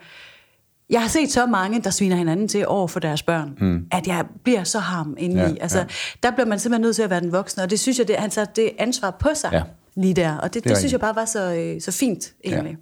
[0.90, 3.88] jeg har set så mange, der sviner hinanden til over for deres børn, mm.
[3.92, 5.42] at jeg bliver så ham indeni.
[5.42, 5.86] Ja, altså, ja.
[6.24, 8.16] Der bliver man simpelthen nødt til at være den voksne, og det synes jeg, det,
[8.16, 9.62] han tager det ansvar på sig Ja.
[9.96, 12.72] lige der, og det, det, det synes jeg bare var så, øh, så fint egentlig.
[12.72, 12.76] Ja.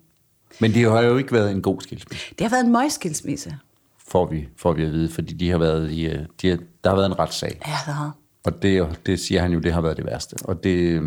[0.60, 3.58] Men det har jo ikke været en god skilsmisse, Det har været en møgskilsmisse.
[4.08, 6.90] får vi, får vi at vide, fordi de har været i, øh, de har, der
[6.90, 7.60] har været en retssag.
[7.68, 8.12] Ja, det har.
[8.46, 10.36] Og det, det siger han jo, det har været det værste.
[10.44, 11.02] Og det,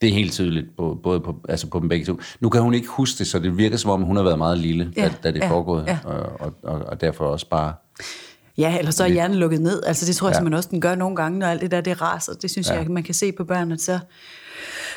[0.00, 2.18] det er helt tydeligt, på, både på, altså på dem begge to.
[2.40, 4.58] Nu kan hun ikke huske det, så det virker som om, hun har været meget
[4.58, 5.84] lille, ja, da, da det ja, foregået.
[5.86, 5.98] ja.
[6.04, 7.72] Og, og, og, og derfor også bare...
[8.58, 9.82] Ja, eller så er hjernen lukket ned.
[9.86, 10.38] Altså det tror jeg Ja.
[10.38, 12.32] simpelthen også, den gør nogle gange, når alt det der, det raser.
[12.32, 12.74] Det synes Ja.
[12.74, 12.80] ja.
[12.80, 13.98] jeg, man kan se på børnene, så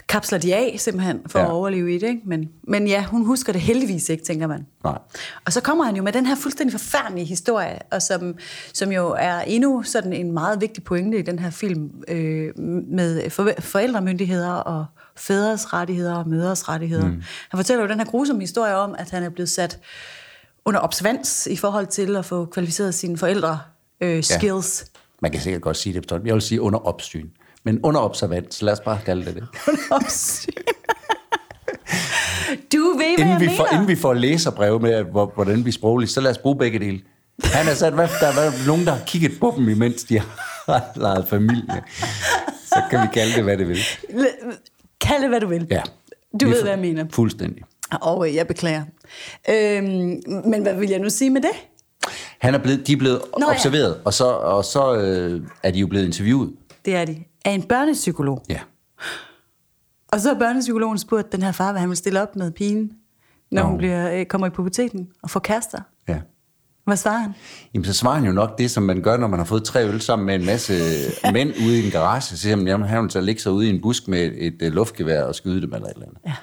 [0.09, 1.45] kapsler de af simpelthen for Ja.
[1.45, 1.49] ja.
[1.51, 2.07] at overleve i det.
[2.07, 2.21] Ikke?
[2.25, 4.65] Men, men ja, hun husker det heldigvis ikke, tænker man.
[4.83, 4.97] Nej.
[5.45, 8.35] Og så kommer han jo med den her fuldstændig forfærdelige historie, og som,
[8.73, 13.29] som jo er endnu sådan en meget vigtig pointe i den her film, øh, med
[13.29, 17.05] for, forældremyndigheder og fædres rettigheder og mødres rettigheder.
[17.07, 17.23] Mm.
[17.49, 19.79] Han fortæller jo den her grusomme historie om, at han er blevet sat
[20.65, 23.59] under observans i forhold til at få kvalificeret sine forældre
[24.01, 24.85] øh, skills.
[25.21, 26.15] Man kan sikkert godt sige det på.
[26.25, 27.29] Jeg vil sige under opsyn.
[27.65, 29.43] Men under observans, lad os bare kalde det det.
[32.73, 33.57] Du ved, hvad Inden jeg vi, mener.
[33.57, 36.79] får, inden vi får læserbreve med, hvor, hvordan vi sproglige, så lad os bruge begge
[36.79, 37.01] dele.
[37.43, 40.91] Han har sat, hvad, der er nogen, der har kigget på dem, imens de har
[40.95, 41.83] lejet familie.
[42.65, 43.77] Så kan vi kalde det, hvad det vil.
[45.01, 45.67] Kald det, hvad du vil.
[45.71, 45.81] Ja.
[46.41, 47.05] Du Vi ved, hvad jeg mener.
[47.11, 47.63] Fuldstændig.
[48.01, 48.83] Og jeg beklager.
[49.49, 51.49] Øhm, men hvad vil jeg nu sige med det?
[52.39, 53.53] Han er blevet, de er blevet Nå, ja.
[53.53, 56.51] observeret, og så, og så øh, er de jo blevet interviewet.
[56.85, 57.23] Det er de.
[57.45, 58.43] Af en børnepsykolog.
[58.49, 58.59] Ja.
[60.07, 62.91] Og så har børnepsykologen spurgt den her far, hvad han vil stille op med pigen,
[63.51, 63.67] når Nå.
[63.69, 65.79] hun bliver, øh, kommer i puberteten og får kærester.
[66.07, 66.19] ja.
[66.85, 67.33] Hvad svarer han?
[67.73, 69.87] Jamen, så svarer han jo nok det, som man gør, når man har fået tre
[69.87, 70.73] øl sammen med en masse
[71.33, 72.21] mænd ude i en garage.
[72.21, 74.45] Så siger han, jamen, han vil så ligge sig ude i en busk med et,
[74.47, 76.19] et, øh, luftgevær og skyde dem eller et eller andet.
[76.25, 76.33] Ja.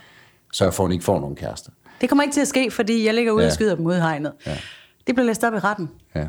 [0.53, 1.71] Så får hun ikke får nogen kærester.
[2.01, 3.49] Det kommer ikke til at ske, fordi jeg ligger ude Ja.
[3.49, 4.33] og skyder dem ud i hegnet.
[4.47, 4.59] Ja.
[5.07, 5.91] Det blev læst op i retten.
[6.15, 6.27] Ja.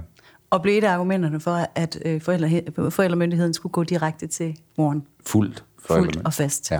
[0.51, 5.03] Og blev et af argumenterne for, at øh, forældre, forældremyndigheden skulle gå direkte til moren.
[5.25, 5.63] Fuldt.
[5.87, 6.71] Fuldt og fast.
[6.71, 6.79] Ja.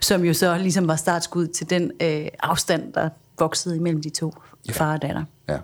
[0.00, 3.08] Som jo så ligesom var startskud til den øh, afstand, der
[3.38, 4.34] voksede imellem de to
[4.68, 4.72] ja.
[4.72, 5.24] far og datter.
[5.48, 5.58] ja.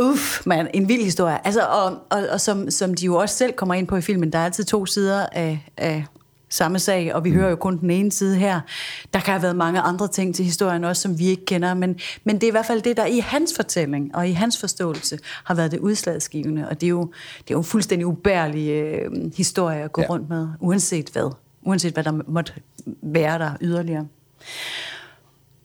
[0.00, 1.46] Uff, man, en vild historie.
[1.46, 4.32] Altså, og og, og som, som de jo også selv kommer ind på i filmen,
[4.32, 6.04] der er altid to sider af, af
[6.56, 7.36] samme sag, og vi mm.
[7.36, 8.60] hører jo kun den ene side her.
[9.14, 11.98] Der kan have været mange andre ting til historien også, som vi ikke kender, men,
[12.24, 15.18] men det er i hvert fald det, der i hans fortælling og i hans forståelse
[15.44, 17.02] har været det udslagsgivende, og det er jo,
[17.38, 20.06] det er jo en fuldstændig ubærlig øh, historie at gå Ja.
[20.08, 21.34] rundt med, uanset hvad.
[21.62, 22.52] Uanset hvad der måtte
[23.02, 24.06] være der yderligere.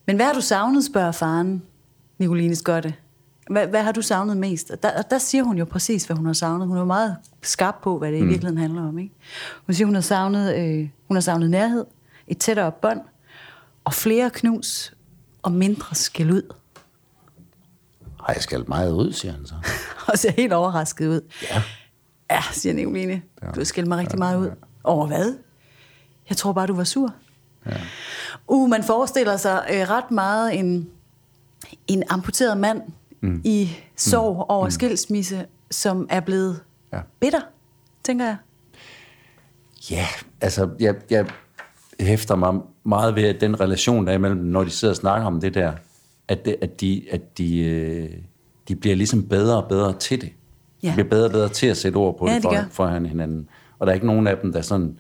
[0.08, 1.62] Men hvad har du savnet, spørger faren,
[2.17, 2.93] Nicoline Skotte.
[3.49, 4.71] Hvad, hvad har du savnet mest?
[4.71, 6.67] Og der, der siger hun jo præcis, hvad hun har savnet.
[6.67, 8.25] Hun er jo meget skarp på, hvad det mm.
[8.25, 8.99] i virkeligheden handler om.
[8.99, 9.13] Ikke?
[9.65, 11.86] Hun siger, hun har savnet, øh, hun har savnet nærhed,
[12.27, 13.01] et tættere bånd,
[13.84, 14.93] og flere knus,
[15.41, 16.54] og mindre skæld ud.
[18.27, 19.54] Ej, jeg skal meget ud, siger han så.
[20.12, 21.21] Og ser helt overrasket ud.
[21.43, 21.63] Ja.
[22.32, 23.21] Ja, siger Nicoline.
[23.41, 24.51] Du har skældt mig rigtig meget ud.
[24.84, 25.36] Over hvad?
[26.30, 27.13] Jeg tror bare, du var sur.
[27.65, 27.82] Ja.
[28.47, 30.89] Uh, man forestiller sig øh, ret meget en,
[31.88, 32.82] en amputeret mand
[33.21, 33.41] mm.
[33.43, 34.43] i sorg mm.
[34.49, 34.71] over mm.
[34.71, 36.60] skilsmisse, som er blevet
[36.93, 36.99] Ja.
[37.19, 37.39] bitter,
[38.03, 38.38] tænker jeg.
[39.91, 40.05] Ja,
[40.41, 41.25] altså, jeg, jeg
[41.99, 42.53] hæfter mig
[42.84, 45.53] meget ved, at den relation, der er imellem, når de sidder og snakker om det
[45.53, 45.71] der,
[46.27, 48.10] at, det, at, de, at de, øh,
[48.67, 50.29] de bliver ligesom bedre og bedre til det.
[50.81, 50.93] De Ja.
[50.93, 53.47] bliver bedre og bedre til at sætte ord på Ja, det de for, for hinanden.
[53.79, 54.99] Og der er ikke nogen af dem, der sådan...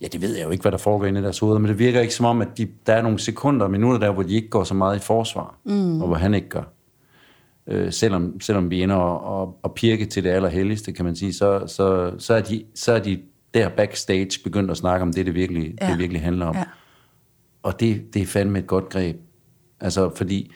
[0.00, 1.78] Ja, det ved jeg jo ikke, hvad der foregår inde i deres hoveder, men det
[1.78, 4.34] virker ikke som om, at de, der er nogle sekunder og minutter der, hvor de
[4.34, 6.00] ikke går så meget i forsvar, mm.
[6.00, 6.62] og hvor han ikke gør.
[7.66, 11.32] Øh, selvom, selvom vi ender og, og, og pirke til det allerhelligste, kan man sige,
[11.32, 13.22] så, så, så, er de, så er de
[13.54, 15.90] der backstage begyndt at snakke om det, det virkelig, ja.
[15.90, 16.56] Det virkelig handler om.
[16.56, 16.64] Ja.
[17.62, 19.16] Og det, det er fandme et godt greb.
[19.80, 20.52] Altså, fordi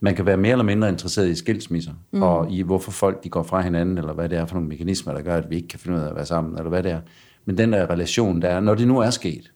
[0.00, 2.22] man kan være mere eller mindre interesseret i skilsmisser, mm.
[2.22, 5.12] og i hvorfor folk de går fra hinanden, eller hvad det er for nogle mekanismer,
[5.12, 6.92] der gør, at vi ikke kan finde ud af at være sammen, eller hvad det
[6.92, 7.00] er.
[7.44, 9.52] Men den der relation, der er, når det nu er sket,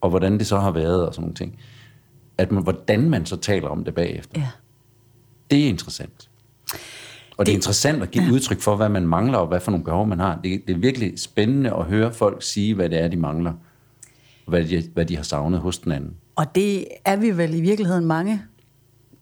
[0.00, 1.58] og hvordan det så har været, og sådan nogle ting,
[2.38, 4.48] at man, hvordan man så taler om det bagefter, Ja.
[5.50, 6.28] Det er interessant.
[7.36, 9.84] Og det er interessant at give udtryk for, hvad man mangler, og hvad for nogle
[9.84, 10.40] behov man har.
[10.44, 13.50] Det, det er virkelig spændende at høre folk sige, hvad det er, de mangler.
[14.46, 16.10] Og hvad de, hvad de har savnet hos den anden.
[16.36, 18.42] Og det er vi vel i virkeligheden mange,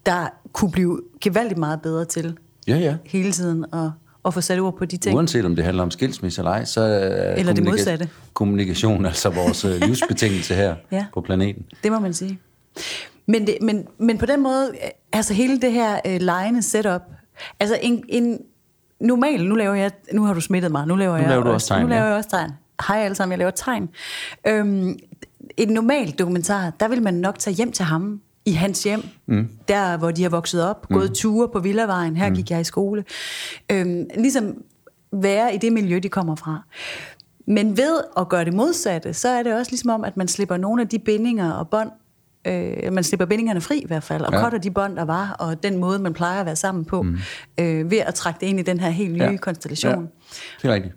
[0.07, 2.37] der kunne blive gevaldigt meget bedre til
[2.69, 2.97] Ja, ja.
[3.05, 3.91] hele tiden at,
[4.25, 5.17] at få sat ord på de ting.
[5.17, 8.09] Uanset om det handler om skilsmisse eller ej, så er Eller det modsatte.
[8.33, 11.07] kommunikation altså vores øh, livsbetingelse her Ja.
[11.15, 11.65] på planeten.
[11.83, 12.39] Det må man sige.
[13.33, 17.03] Men, det, men, men på den måde, øh, altså hele det her øh, lejende setup,
[17.61, 18.39] altså en, en
[19.01, 21.67] normal, nu laver jeg, nu har du smittet mig, nu laver, jeg, laver du også
[21.67, 22.09] tegn, Nu laver ja.
[22.09, 22.51] jeg også tegn.
[22.89, 23.89] Hej alle sammen, jeg laver tegn.
[24.47, 24.99] Øhm,
[25.57, 29.49] en normal dokumentar, der vil man nok tage hjem til ham i hans hjem, mm.
[29.69, 30.97] der hvor de har vokset op, mm.
[30.97, 32.35] gået ture på Villavejen, her mm.
[32.35, 33.05] gik jeg i skole.
[33.71, 34.55] Øhm, ligesom
[35.13, 36.63] være i det miljø, de kommer fra.
[37.47, 40.57] Men ved at gøre det modsatte, så er det også ligesom om, at man slipper
[40.57, 41.91] nogle af de bindinger og bånd,
[42.45, 44.39] øh, man slipper bindingerne fri i hvert fald, og Ja.
[44.39, 44.45] ja.
[44.45, 47.19] cutter de bånd, der var, og den måde, man plejer at være sammen på, mm.
[47.59, 49.31] øh, ved at trække det ind i den her helt nye Ja.
[49.31, 49.37] ja.
[49.37, 50.09] konstellation.
[50.63, 50.95] Det er rigtigt.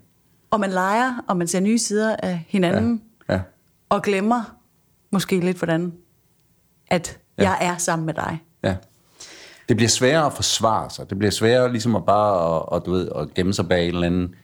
[0.51, 3.33] Og man leger, og man ser nye sider af hinanden, ja.
[3.33, 3.41] Ja.
[3.89, 4.55] og glemmer
[5.11, 5.93] måske lidt, hvordan
[6.87, 7.43] at Ja.
[7.43, 7.49] ja.
[7.51, 8.41] jeg er sammen med dig.
[8.63, 8.75] Ja.
[9.69, 11.09] Det bliver sværere at forsvare sig.
[11.09, 13.93] Det bliver sværere ligesom at bare at, at, du ved, at gemme sig bag en
[13.93, 14.35] eller anden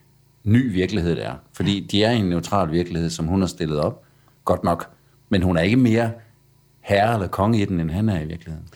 [0.43, 1.33] ny virkelighed, der er.
[1.53, 4.03] Fordi de er i en neutral virkelighed, som hun har stillet op.
[4.45, 4.89] Godt nok.
[5.29, 6.11] Men hun er ikke mere
[6.81, 8.67] herre eller konge i den, end han er i virkeligheden.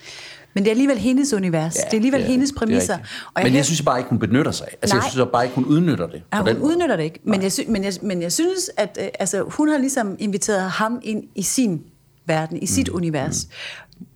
[0.54, 1.76] Men det er alligevel hendes univers.
[1.76, 2.94] Ja, det er alligevel det hendes det er præmisser.
[2.94, 3.14] rigtigt.
[3.34, 4.68] og Men jeg synes bare ikke, hun benytter sig.
[4.82, 5.10] Altså, jeg Nej.
[5.10, 6.22] synes bare ikke, hun udnytter det.
[6.34, 6.72] Ja, på hun den måde.
[6.74, 9.70] udnytter det ikke, men jeg, sy- men, jeg, men jeg synes, at øh, altså, hun
[9.70, 11.82] har ligesom inviteret ham ind i sin
[12.26, 13.48] verden, i sit univers,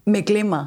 [0.05, 0.65] med glimmer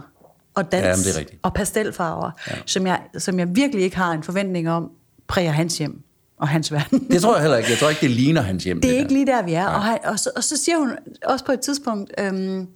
[0.54, 2.54] og dans Mm, Ja, det og pastelfarver, ja.
[2.66, 4.90] som, jeg, som jeg virkelig ikke har en forventning om
[5.28, 6.02] præger hans hjem
[6.38, 7.06] og hans verden.
[7.10, 7.70] Det tror jeg heller ikke.
[7.70, 8.80] Jeg tror ikke, det ligner hans hjem.
[8.80, 9.00] Det er der.
[9.00, 9.66] ikke lige der, vi er.
[9.66, 10.90] Og, han, og, så, og så siger hun
[11.24, 12.66] også på et tidspunkt, øhm,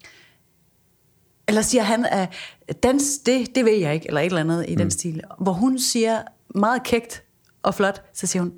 [1.49, 4.73] eller siger han, at dans, det, det ved jeg ikke, eller et eller andet i
[4.73, 4.79] mm.
[4.79, 5.21] den stil.
[5.39, 6.23] Hvor hun siger
[6.55, 7.23] meget kægt
[7.63, 8.53] og flot, så siger hun,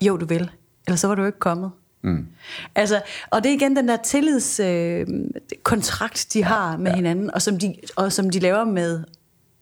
[0.00, 0.50] jo du vil,
[0.86, 1.70] ellers så var du ikke kommet.
[2.02, 2.26] Mm.
[2.74, 6.96] Altså, og det er igen den der tillidskontrakt, øh, kontrakt, de har med ja.
[6.96, 9.04] hinanden, og som, de, og som de laver med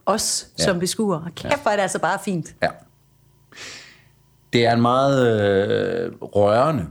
[0.07, 0.63] os Ja.
[0.63, 0.69] ja.
[0.69, 1.29] som beskuere.
[1.37, 2.55] Kæft, hvor er det altså bare fint.
[2.63, 2.69] Ja.
[4.53, 6.87] Det er en meget øh, rørende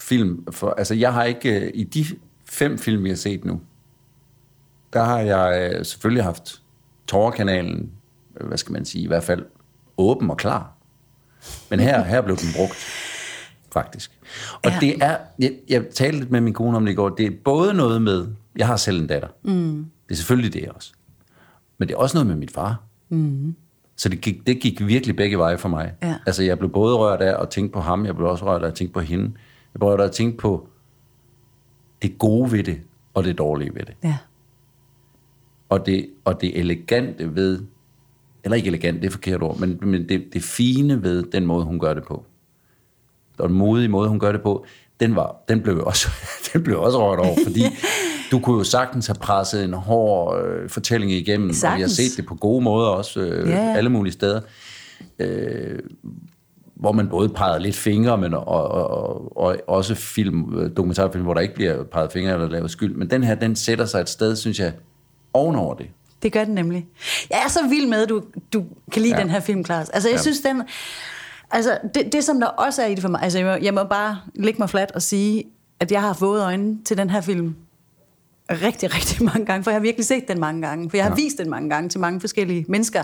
[0.00, 0.52] film.
[0.52, 1.60] For, altså, jeg har ikke...
[1.60, 2.04] Øh, I de
[2.44, 3.60] fem film, jeg har set nu,
[4.94, 6.62] der har jeg øh, selvfølgelig haft
[7.06, 7.90] Torkanalen,
[8.40, 9.44] øh, hvad skal man sige, i hvert fald
[9.96, 10.72] åben og klar.
[11.70, 12.86] Men her, her blev den brugt,
[13.72, 14.18] faktisk.
[14.64, 14.78] Og ja.
[14.80, 15.16] Det er...
[15.38, 17.08] Jeg, jeg talte lidt med min kone om det i går.
[17.08, 18.26] Det er både noget med...
[18.56, 19.28] Jeg har selv en datter.
[19.42, 19.86] Mm.
[20.08, 20.92] Det er selvfølgelig det også.
[21.78, 22.82] Men det er også noget med mit far.
[23.96, 25.92] Så det gik, det gik virkelig begge veje for mig.
[26.02, 26.14] Ja.
[26.26, 28.68] Altså, jeg blev både rørt af at tænke på ham, jeg blev også rørt af
[28.68, 29.24] at tænke på hende.
[29.74, 30.68] Jeg blev rørt af at tænke på
[32.02, 32.80] det gode ved det,
[33.14, 33.94] og det dårlige ved det.
[34.02, 34.16] Ja.
[35.74, 37.62] Og det, og det elegante ved,
[38.44, 41.64] eller ikke elegant, det er forkert ord, men, men det, det fine ved den måde,
[41.64, 42.24] hun gør det på.
[43.38, 44.66] Og den modige måde, hun gør det på,
[45.00, 46.08] den, var, den, blev, jeg også,
[46.52, 47.62] den blev jeg også rørt over, fordi
[48.30, 51.92] du kunne jo sagtens have presset en hård øh, fortælling igennem, og vi har Sagtens.
[51.92, 53.74] set det på gode måder også, øh, ja.
[53.76, 54.40] alle mulige steder,
[55.18, 55.78] øh,
[56.74, 61.34] hvor man både pegede lidt fingre, men og, og, og, og også film, dokumentarfilm, hvor
[61.34, 62.94] der ikke bliver peget fingre eller lavet skyld.
[62.94, 64.72] Men den her, den sætter sig et sted, synes jeg,
[65.34, 65.86] ovenover det.
[66.22, 66.86] Det gør den nemlig.
[67.30, 69.20] Jeg er så vild med, at du, du kan lide Ja.
[69.22, 69.88] den her film, Klaas.
[69.88, 70.22] Altså, jeg Ja.
[70.22, 70.62] synes, den...
[71.50, 73.22] Altså, det, det, som der også er i det for mig...
[73.22, 75.44] Altså, jeg må, jeg må bare lægge mig fladt og sige,
[75.80, 77.56] at jeg har haft våde øjne til den her film
[78.50, 81.10] rigtig, rigtig mange gange, for jeg har virkelig set den mange gange, for jeg har
[81.10, 81.14] ja.
[81.24, 83.02] vist den mange gange til mange forskellige mennesker,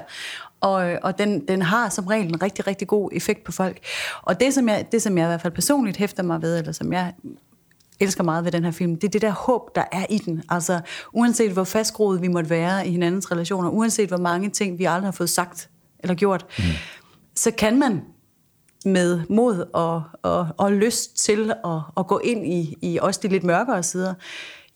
[0.61, 3.79] og, og den, den har som regel en rigtig, rigtig god effekt på folk.
[4.23, 6.73] Og det som, jeg, det, som jeg i hvert fald personligt hæfter mig ved, eller
[6.73, 7.13] som jeg
[8.01, 10.43] elsker meget ved den her film, det er det der håb, der er i den.
[10.49, 10.81] Altså,
[11.13, 15.07] uanset hvor fastgroet vi måtte være i hinandens relationer, uanset hvor mange ting, vi aldrig
[15.07, 16.65] har fået sagt eller gjort, mm.
[17.35, 18.01] så kan man
[18.85, 23.29] med mod og, og, og lyst til at, at gå ind i, i også de
[23.29, 24.15] lidt mørkere sider,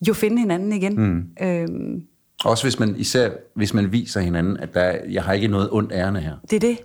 [0.08, 0.94] jo finde hinanden igen.
[1.00, 1.24] Mm.
[1.46, 2.02] Øhm,
[2.44, 5.68] Også hvis man, især hvis man viser hinanden, at der, er- jeg har ikke noget
[5.72, 6.36] ondt ærne her.
[6.50, 6.78] det er det.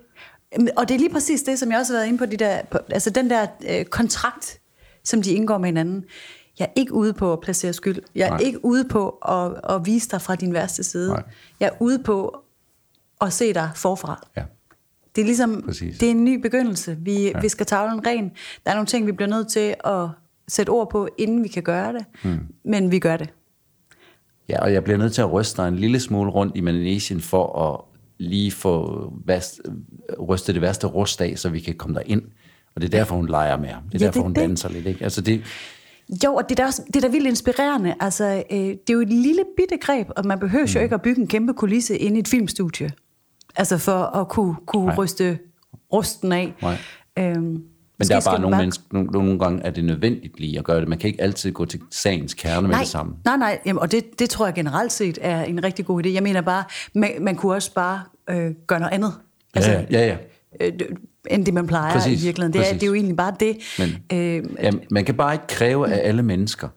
[0.77, 2.57] Og det er lige præcis det, som jeg også har været inde på, de der,
[2.71, 4.59] på altså den der øh, kontrakt,
[5.09, 6.03] som de indgår med hinanden.
[6.59, 8.01] Jeg er ikke ude på at placere skyld.
[8.15, 8.39] Jeg er Nej.
[8.39, 11.09] Ikke ude på at, at vise dig fra din værste side.
[11.09, 11.23] Nej.
[11.59, 12.43] Jeg er ude på
[13.21, 14.27] at se dig forfra.
[14.37, 14.43] Ja.
[15.15, 15.97] Det er ligesom, Præcis.
[15.97, 16.97] det er en ny begyndelse.
[16.99, 17.39] Vi, ja.
[17.39, 18.31] vi skal tavlen ren.
[18.65, 20.07] Der er nogle ting, vi bliver nødt til at
[20.47, 22.05] sætte ord på, inden vi kan gøre det.
[22.23, 22.39] Mm.
[22.65, 23.29] Men vi gør det.
[24.49, 27.21] Ja, og jeg bliver nødt til at ryste dig en lille smule rundt i Melanesien
[27.21, 27.81] for at
[28.17, 29.61] lige få vast,
[30.19, 32.21] ryste det værste rust af, så vi kan komme ind.
[32.75, 33.83] Og det er derfor, hun leger med ham.
[33.83, 34.41] Det er Ja, derfor, det hun det.
[34.41, 34.85] danser lidt.
[34.85, 35.03] Ikke?
[35.03, 35.41] Altså det,
[36.23, 37.95] Jo, og det er da, også, det er da vildt inspirerende.
[37.99, 40.71] Altså, øh, det er jo et lille bitte greb, og man behøver mm.
[40.71, 42.91] jo ikke at bygge en kæmpe kulisse inde i et filmstudie.
[43.55, 44.95] Altså for at kunne, kunne Nej.
[44.95, 45.39] ryste
[45.93, 46.53] rusten af.
[46.61, 46.77] Nej.
[47.19, 47.63] Øhm, Men
[47.99, 50.87] der er bare nogle, mennesker, nogle, nogle gange er det nødvendigt lige at gøre det.
[50.87, 53.13] Man kan ikke altid gå til sagens kerne med nej, det samme.
[53.25, 56.09] Nej, nej, jamen, og det, det tror jeg generelt set er en rigtig god idé.
[56.09, 56.63] Jeg mener bare,
[56.95, 59.13] man, man kunne også bare øh, gøre noget andet.
[59.53, 60.17] Altså, ja, ja,
[60.61, 60.67] ja.
[60.67, 60.73] øh,
[61.31, 62.53] end det, man plejer Præcis, i virkeligheden.
[62.53, 62.79] Det er, præcis.
[62.79, 63.57] det er jo egentlig bare det.
[63.79, 66.67] Men, øh, ja, man kan bare ikke kræve af alle mennesker.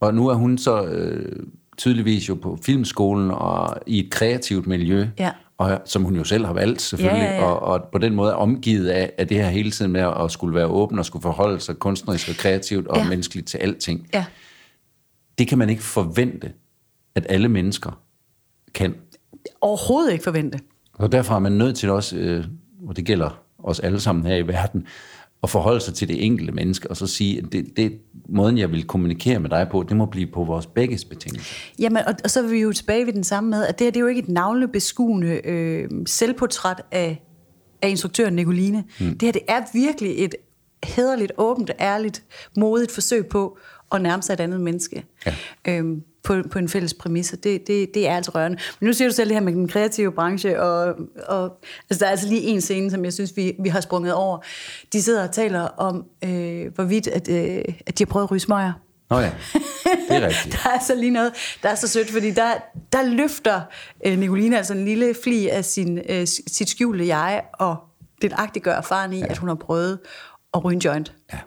[0.00, 1.46] Og nu er hun så øh,
[1.78, 5.30] tydeligvis jo på filmskolen og i et kreativt miljø, Ja.
[5.58, 7.44] og, som hun jo selv har valgt selvfølgelig, Ja, ja, ja.
[7.44, 10.30] Og, og på den måde er omgivet af, af det her hele tiden med at
[10.30, 13.08] skulle være åben og skulle forholde sig kunstnerisk og kreativt og Ja.
[13.08, 14.08] menneskeligt til alting.
[14.14, 14.24] ja.
[15.38, 16.52] Det kan man ikke forvente,
[17.14, 18.00] at alle mennesker
[18.74, 18.94] kan.
[19.60, 20.58] Overhovedet ikke forvente.
[20.92, 22.44] Og derfor er man nødt til også, øh,
[22.88, 24.86] og det gælder os alle sammen her i verden,
[25.42, 27.98] at forholde sig til det enkelte menneske, og så sige, at det, det,
[28.28, 31.54] måden, jeg vil kommunikere med dig på, det må blive på vores begges betingelser.
[31.78, 33.90] Jamen, og, og så er vi jo tilbage ved den samme med, at det her
[33.90, 37.22] det er jo ikke et navlebeskuende øh, selvportræt af,
[37.82, 38.84] af instruktøren Nicoline.
[39.00, 39.18] Mm.
[39.18, 40.34] Det her det er virkelig et
[40.84, 42.24] hederligt, åbent, ærligt,
[42.56, 43.58] modigt forsøg på
[43.92, 45.04] at nærme sig et andet menneske.
[45.26, 45.34] Ja.
[45.68, 48.58] Øhm, på, på en fælles præmis, og det, det, det er altså rørende.
[48.80, 50.94] Men nu siger du selv det her med den kreative branche, og,
[51.26, 51.58] og
[51.90, 54.38] altså, der er altså lige en scene, som jeg synes, vi, vi har sprunget over.
[54.92, 58.40] De sidder og taler om, øh, hvorvidt at, øh, at de har prøvet at ryge
[58.40, 58.72] smøger.
[59.10, 59.32] Nå ja,
[60.08, 60.52] det er rigtigt.
[60.62, 61.32] Der er altså lige noget,
[61.62, 62.52] der er så sødt, fordi der,
[62.92, 63.60] der løfter
[64.06, 67.76] øh, Nicoline altså en lille fli af sin, øh, sit skjulte jeg, og
[68.22, 69.26] det agtiggør faren i, ja.
[69.26, 69.98] at hun har prøvet
[70.54, 71.12] at ryge en joint.
[71.32, 71.38] Ja,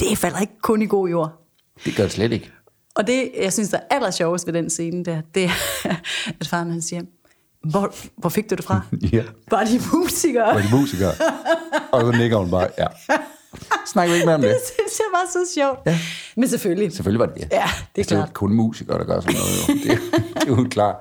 [0.00, 1.32] Det falder ikke kun i god jord.
[1.84, 2.52] det gør det slet ikke.
[2.98, 5.50] Og det, jeg synes, der er aller sjovest ved den scene, der, det er,
[6.40, 7.02] at faren han siger,
[7.70, 8.80] hvor, hvor fik du det fra?
[9.12, 9.22] Ja.
[9.50, 10.54] Var de musikere?
[10.54, 11.12] Var de musikere?
[11.92, 12.86] og så nikker hun bare, ja.
[13.86, 14.50] Snakker vi ikke mere om det?
[14.50, 15.78] Det synes jeg var så sjovt.
[15.86, 15.98] Ja.
[16.36, 16.92] Men selvfølgelig.
[16.92, 17.42] Selvfølgelig var det det.
[17.42, 18.34] Ja, det er altså, det er klart.
[18.34, 19.68] kun musikere, der gør sådan noget.
[19.88, 19.92] Jo.
[19.94, 20.00] Det,
[20.34, 20.96] det er jo klart.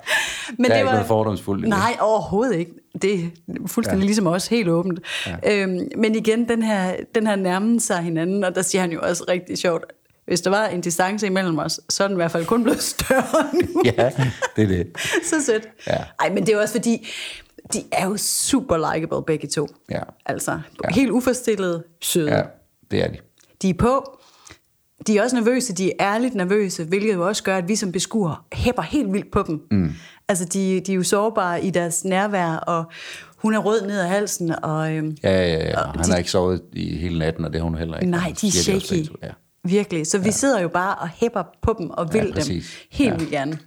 [0.58, 1.70] Men der er det ikke var- noget fordomsfuldt det.
[1.70, 2.72] Nej, overhovedet ikke.
[3.02, 3.20] Det er
[3.68, 4.06] fuldstændig ja.
[4.06, 5.00] ligesom os, helt åbent.
[5.46, 5.62] Ja.
[5.64, 9.00] Øhm, men igen, den her, den her nærmen sig hinanden, og der siger han jo
[9.04, 9.84] også rigtig sjovt,
[10.28, 12.82] hvis der var en distance imellem os, så er den i hvert fald kun blevet
[12.94, 13.82] større nu.
[13.86, 14.10] Ja,
[14.56, 14.88] det er det.
[15.30, 15.68] så sødt.
[15.88, 15.98] Ja.
[16.20, 17.08] Ej, men det er også fordi,
[17.74, 19.68] de er jo super likable begge to.
[19.92, 20.02] Ja.
[20.26, 20.90] Altså, Ja.
[20.94, 22.32] helt uforstillede, søde.
[22.36, 22.42] Ja,
[22.92, 23.18] det er de.
[23.62, 24.20] De er på.
[25.08, 27.92] De er også nervøse, de er ærligt nervøse, hvilket jo også gør, at vi som
[27.92, 29.62] beskuer hæpper helt vildt på dem.
[29.72, 29.92] Mm.
[30.28, 32.86] Altså, de, de er jo sårbare i deres nærvær, og
[33.38, 35.80] hun er rød ned ad halsen, og øhm, Ja, ja, ja.
[35.82, 38.12] Og Han de- har ikke sovet i hele natten, og det har hun heller ikke.
[38.12, 39.10] nej, de er shaky.
[39.24, 39.30] Ja.
[39.68, 40.08] Virkelig.
[40.08, 42.78] Så vi sidder jo bare og hæpper på dem og vil dem præcis.
[42.92, 43.18] helt Ja.
[43.18, 43.58] vildt gerne.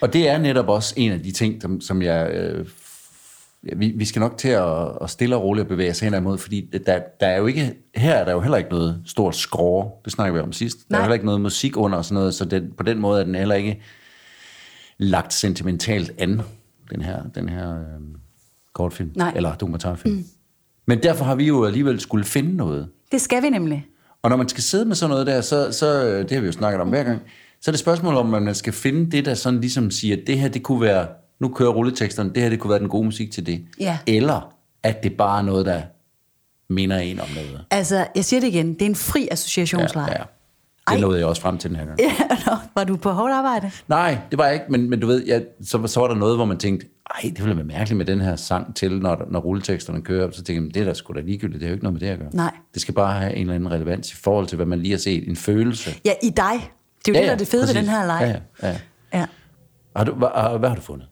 [0.00, 2.30] Og det er netop også en af de ting, som, som jeg...
[2.30, 2.66] Øh,
[3.68, 6.38] ja, vi, vi skal nok til at, at stille og roligt bevæge os hen imod,
[6.38, 10.00] fordi der, der er jo ikke, her er der jo heller ikke noget stort skrår.
[10.04, 10.76] Det snakker vi om sidst.
[10.78, 11.00] Der er Nej.
[11.02, 13.34] heller ikke noget musik under og sådan noget, så den, på den måde er den
[13.34, 13.82] heller ikke
[14.98, 16.40] lagt sentimentalt an,
[16.90, 17.84] den her, den her øh,
[18.74, 19.32] kortfilm, Nej.
[19.36, 20.14] eller dokumentarfilm.
[20.16, 20.24] Mm.
[20.86, 22.88] Men derfor har vi jo alligevel skulle finde noget.
[23.12, 23.86] Det skal vi nemlig.
[24.22, 26.46] Og når man skal sidde med sådan noget der, så, så øh, det har vi
[26.46, 27.22] jo snakket om hver gang,
[27.60, 30.22] så er det spørgsmål om, at man skal finde det, der sådan ligesom siger, at
[30.26, 31.06] det her, det kunne være,
[31.40, 33.64] nu kører rulleteksterne, det her, det kunne være den gode musik til det.
[33.80, 33.98] Ja.
[34.06, 35.82] Eller at det bare er noget, der
[36.68, 37.64] minder en om noget.
[37.70, 40.10] Altså, jeg siger det igen, det er en fri associationsleje.
[40.10, 40.24] Ja, ja.
[40.92, 42.00] Det nåede jeg også frem til den her gang.
[42.02, 42.12] Ja,
[42.46, 43.70] nå, var du på hårdt arbejde?
[43.88, 46.36] Nej, det var jeg ikke, men, men du ved, jeg, så, så var der noget,
[46.36, 49.40] hvor man tænkte, ej, det ville være mærkeligt med den her sang til, når, når
[49.40, 50.30] rulleteksterne kører.
[50.30, 52.08] Så tænkte jeg, det er da sgu da ligegyldigt, det har jo ikke noget med
[52.08, 52.28] det at gøre.
[52.32, 52.52] Nej.
[52.74, 54.98] Det skal bare have en eller anden relevans i forhold til, hvad man lige har
[54.98, 55.28] set.
[55.28, 55.90] En følelse.
[56.04, 56.70] Ja, i dig.
[57.06, 58.20] Det er jo ja, det, der er det fede ved den her leg.
[58.62, 58.74] Ja, ja,
[59.12, 59.18] ja.
[59.18, 59.26] ja.
[59.96, 61.08] Har du, hvad, hvad har du fundet?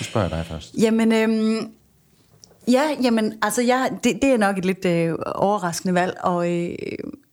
[0.00, 0.74] Nu spørger jeg dig først.
[0.80, 1.70] Jamen, øhm,
[2.68, 6.16] ja, jamen, altså, jeg, det, det er nok et lidt øh, overraskende valg.
[6.20, 6.68] Og, øh,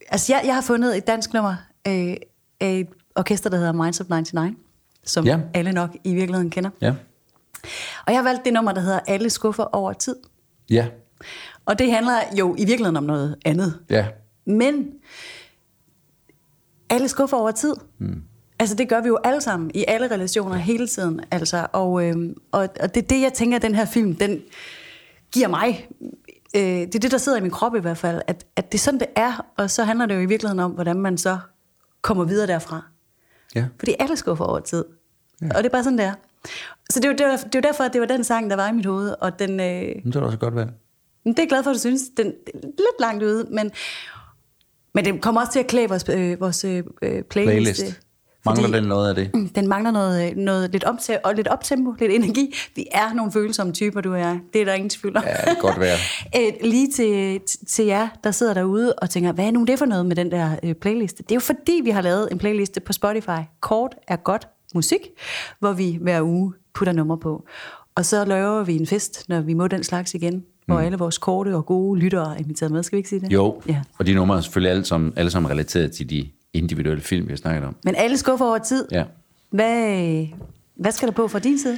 [0.10, 1.56] altså, jeg, jeg har fundet et dansk nummer
[1.88, 2.16] øh,
[2.60, 4.56] af et orkester, der hedder Minds of 99,
[5.04, 5.40] som Ja.
[5.54, 6.70] alle nok i virkeligheden kender.
[6.82, 6.94] Ja.
[8.06, 10.16] Og jeg har valgt det nummer, der hedder Alle skuffer over tid.
[10.70, 10.88] Ja.
[11.66, 13.80] Og det handler jo i virkeligheden om noget andet.
[13.90, 14.08] Ja.
[14.46, 14.88] Men
[16.90, 17.74] alle skuffer over tid.
[17.98, 18.22] Mm.
[18.60, 21.22] Altså det gør vi jo alle sammen i alle relationer hele tiden.
[21.32, 24.42] Altså, og, øhm, og, og det er det, jeg tænker, at den her film, den
[25.32, 25.88] giver mig.
[26.56, 28.22] Øh, det er det, der sidder i min krop i hvert fald.
[28.28, 29.46] At, at det er sådan, det er.
[29.58, 31.38] Og så handler det jo i virkeligheden om, hvordan man så
[32.02, 32.82] kommer videre derfra.
[33.56, 33.66] Ja.
[33.80, 34.86] Fordi alle skuffer over tid.
[35.42, 35.48] Ja.
[35.48, 36.14] Og det er bare sådan, det er.
[36.90, 38.50] Så det er, jo, det, var, det er jo derfor, at det var den sang,
[38.50, 39.16] der var i mit hoved.
[39.22, 39.66] Og den, øh,
[40.06, 40.54] det er også godt
[41.26, 42.02] men det er jeg glad for, at du synes.
[42.18, 43.72] Den er lidt langt ude, men,
[44.94, 47.30] men det kommer også til at klæde vores, øh, vores øh, playlist.
[47.32, 48.02] Playlist.
[48.46, 49.34] Mangler den noget af det?
[49.34, 52.54] Mm, Den mangler noget, øh, noget lidt, opte- og lidt optempo, lidt energi.
[52.76, 54.40] Vi er nogle følsomme typer, du og jeg.
[54.54, 55.24] Det er der ingen tvivl om.
[55.26, 55.98] Ja, det kan godt være.
[56.38, 59.86] Øh, Lige til, til jer, der sidder derude og tænker, hvad er nu det for
[59.86, 61.24] noget med den der øh, playliste?
[61.24, 63.30] Det er jo fordi, vi har lavet en playliste på Spotify.
[63.62, 65.00] Kort er godt musik,
[65.60, 67.46] hvor vi hver uge putter nummer på.
[67.96, 71.18] Og så laver vi en fest, når vi må den slags igen, hvor alle vores
[71.18, 72.84] korte og gode lyttere er inviteret med.
[72.84, 73.34] Skal vi ikke sige det?
[73.34, 73.82] Jo, Ja.
[73.98, 77.32] og de numre er selvfølgelig alle sammen, alle sammen relateret til de individuelle film, vi
[77.32, 77.76] har snakket om.
[77.84, 78.88] Men alle skuffer over tid.
[78.92, 79.04] Ja.
[79.50, 80.26] Hvad,
[80.76, 81.78] hvad skal der på fra din side?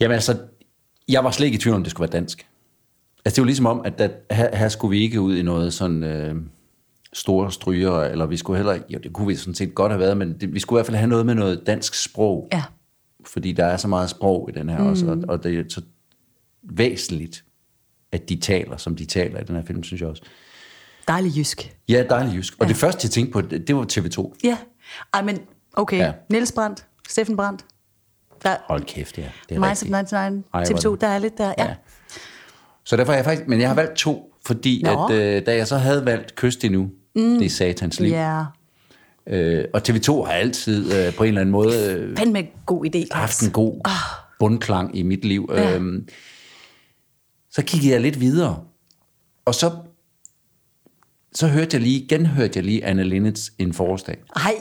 [0.00, 0.38] Jamen altså,
[1.08, 2.46] jeg var slet ikke i tvivl om, det skulle være dansk.
[3.24, 5.72] Altså det var ligesom om, at der, her, her skulle vi ikke ud i noget
[5.72, 6.34] sådan øh,
[7.12, 10.16] store stryger, eller vi skulle heller, jo det kunne vi sådan set godt have været,
[10.16, 12.48] men det, vi skulle i hvert fald have noget med noget dansk sprog.
[12.52, 12.62] Ja.
[13.26, 14.86] Fordi der er så meget sprog i den her mm.
[14.86, 15.82] også, og, og det er så
[16.62, 17.44] væsentligt,
[18.12, 20.22] at de taler, som de taler i den her film, synes jeg også.
[21.08, 21.76] Dejlig jysk.
[21.88, 22.54] Ja, dejligt jysk.
[22.60, 24.32] Og det første, jeg tænkte på, det, var TV2.
[24.44, 24.56] Ja.
[25.14, 25.38] Ej, men
[25.74, 25.98] okay.
[25.98, 26.04] Ja.
[26.06, 26.12] Ja.
[26.30, 27.64] Niels Brandt, Steffen Brandt.
[28.42, 29.22] Der, Hold kæft, ja.
[29.48, 29.90] Det er Minds of rigtigt.
[29.90, 31.54] 99, Ej, hvor er TV2, det- der er lidt der.
[31.58, 31.64] Ja.
[31.64, 31.74] Ja.
[32.84, 35.04] Så derfor har jeg faktisk, men jeg har valgt to, fordi Nå.
[35.06, 36.82] at, øh, da jeg så havde valgt Kyst endnu,
[37.16, 37.38] mm.
[37.38, 38.44] det er satans liv, ja.
[39.26, 43.06] øh, og TV2 har altid øh, på en eller anden måde øh, Fandme god idé.
[43.12, 43.80] haft en god
[44.38, 45.50] bundklang i mit liv.
[45.54, 45.74] Ja.
[45.76, 46.08] Øhm,
[47.50, 48.60] så kiggede jeg lidt videre,
[49.44, 49.70] og så,
[51.34, 54.16] så hørte jeg lige, genhørte jeg lige Anne Linnets En forårsdag.
[54.36, 54.54] Ej,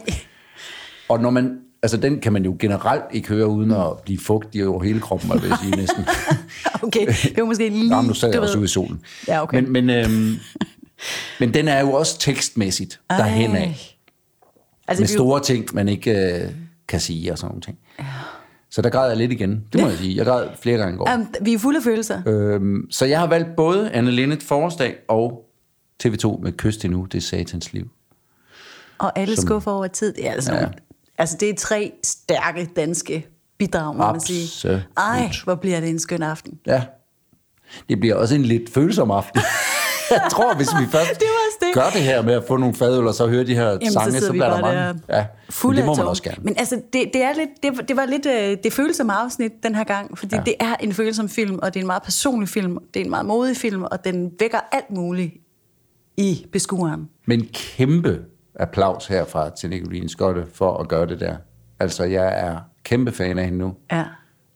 [1.09, 4.67] Og når man, altså den kan man jo generelt ikke høre uden at blive fugtig
[4.67, 6.03] over hele kroppen, vil jeg sige næsten.
[6.83, 7.05] okay.
[7.07, 7.89] Det var måske lige...
[7.89, 9.01] Nå, nu sad jeg også ude i solen.
[9.27, 9.59] Ja, okay.
[9.61, 10.35] Men, men, øhm,
[11.39, 13.97] men den er jo også tekstmæssigt derhen af.
[14.87, 16.11] Altså, Med er jo- store ting, man ikke
[16.43, 16.49] øh,
[16.87, 17.77] kan sige og sådan nogle ting.
[18.69, 19.63] Så der græd jeg lidt igen.
[19.73, 20.15] Det må jeg sige.
[20.17, 21.09] Jeg græd flere gange i går.
[21.15, 22.21] Um, vi er fulde af følelser.
[22.27, 25.45] Øhm, så jeg har valgt både Anne Linnet Forårsdag og
[26.05, 27.05] TV2 med Kyst endnu.
[27.11, 27.89] Det er satans liv.
[28.99, 30.13] Og alle som- skuffer over tid.
[30.13, 30.65] Det er altså, Ja.
[31.17, 33.27] altså, det er tre stærke danske
[33.57, 34.83] bidrag, må man sige.
[34.97, 36.59] Ej, hvor bliver det en skøn aften.
[36.67, 36.83] Ja.
[37.89, 39.41] Det bliver også en lidt følsom aften.
[40.11, 41.73] jeg tror, hvis vi først Det var det.
[41.73, 44.19] gør det her med at få nogle fadøl, og så høre de her Jamen, sange,
[44.19, 44.77] så så bliver der mange.
[44.79, 45.25] der Ja,
[45.63, 46.37] men det må man også gerne.
[46.41, 49.75] Men altså, det, det, er lidt, det, det var lidt øh, det følsomme afsnit den
[49.75, 50.41] her gang, fordi ja.
[50.45, 53.09] det er en følsom film, og det er en meget personlig film, det er en
[53.09, 55.33] meget modig film, og den vækker alt muligt
[56.21, 57.09] i beskueren.
[57.25, 58.19] Men kæmpe
[58.55, 61.35] applaus herfra til Nicoline Skotte for at gøre det der.
[61.79, 63.73] Altså, jeg er kæmpe fan af hende nu.
[63.91, 64.03] Ja.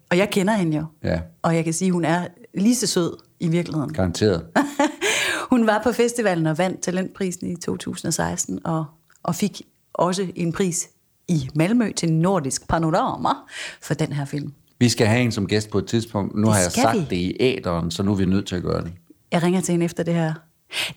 [0.09, 0.85] Og jeg kender hende jo.
[1.03, 1.19] Ja.
[1.41, 3.93] Og jeg kan sige, hun er lige så sød i virkeligheden.
[3.93, 4.45] Garanteret.
[5.51, 8.85] hun var på festivalen og vandt talentprisen i 2016, og,
[9.23, 9.61] og fik
[9.93, 10.89] også en pris
[11.27, 13.29] i Malmø til Nordisk Panorama
[13.81, 14.53] for den her film.
[14.79, 16.35] Vi skal have en som gæst på et tidspunkt.
[16.35, 17.01] Nu Det har jeg sagt vi.
[17.09, 18.93] det i æderen, så nu er vi nødt til at gøre det.
[19.31, 20.33] Jeg ringer til hende efter det her.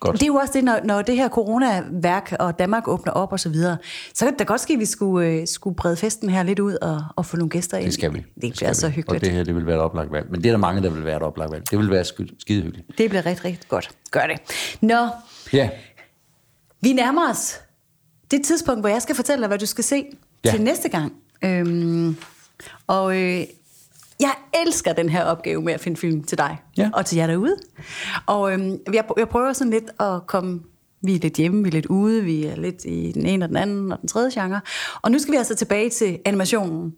[0.00, 0.14] Godt.
[0.16, 3.40] Det er jo også det, når, når det her coronaværk og Danmark åbner op og
[3.40, 3.76] så videre,
[4.14, 6.58] så kan det da godt ske, at vi skulle, øh, skulle brede festen her lidt
[6.58, 7.84] ud og, og få nogle gæster ind.
[7.86, 8.24] Det skal vi.
[8.40, 8.94] Det bliver så vi.
[8.94, 9.22] hyggeligt.
[9.22, 10.26] Og det her, det vil være et oplagt valg.
[10.30, 11.70] Men det er der mange, der vil være et oplagt valg.
[11.70, 12.98] Det vil være skide, hyggeligt.
[12.98, 13.90] Det bliver rigtig, rigtig godt.
[14.10, 14.40] Gør det.
[14.80, 15.08] Nå,
[15.52, 15.70] Ja,
[16.80, 17.60] Vi nærmer os
[18.30, 20.04] det tidspunkt, hvor jeg skal fortælle dig, hvad du skal se
[20.44, 20.50] ja.
[20.50, 21.12] til næste gang.
[21.44, 22.16] Øhm,
[22.86, 23.42] og øh,
[24.20, 24.30] jeg
[24.66, 26.90] elsker den her opgave med at finde film til dig Ja.
[26.94, 27.56] og til jer derude.
[28.26, 30.60] Og øhm, jeg, jeg prøver sådan lidt at komme...
[31.02, 33.48] Vi er lidt hjemme, vi er lidt ude, vi er lidt i den ene og
[33.48, 34.60] den anden og den tredje genre.
[35.02, 36.94] Og nu skal vi altså tilbage til animationen.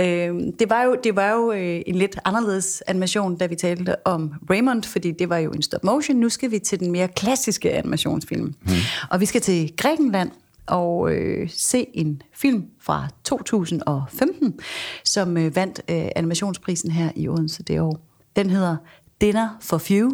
[0.00, 4.06] Øhm, det var jo, det var jo øh, en lidt anderledes animation, da vi talte
[4.06, 6.16] om Raymond, fordi det var jo en stop motion.
[6.16, 8.54] Nu skal vi til den mere klassiske animationsfilm.
[8.62, 8.70] Mm.
[9.10, 10.30] Og vi skal til Grækenland
[10.66, 14.58] og øh, se en film fra 2015,
[15.04, 18.00] som øh, vandt øh, animationsprisen her i Odense det år.
[18.36, 18.76] Den hedder
[19.20, 20.10] Dinner for Few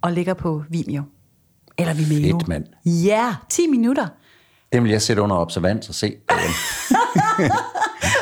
[0.00, 1.02] og ligger på Vimeo.
[1.78, 2.38] Eller Vimeo.
[2.38, 2.64] Fedt, mand.
[2.86, 4.06] Ja, 10 minutter.
[4.72, 6.14] den vil jeg sætte under observans og se.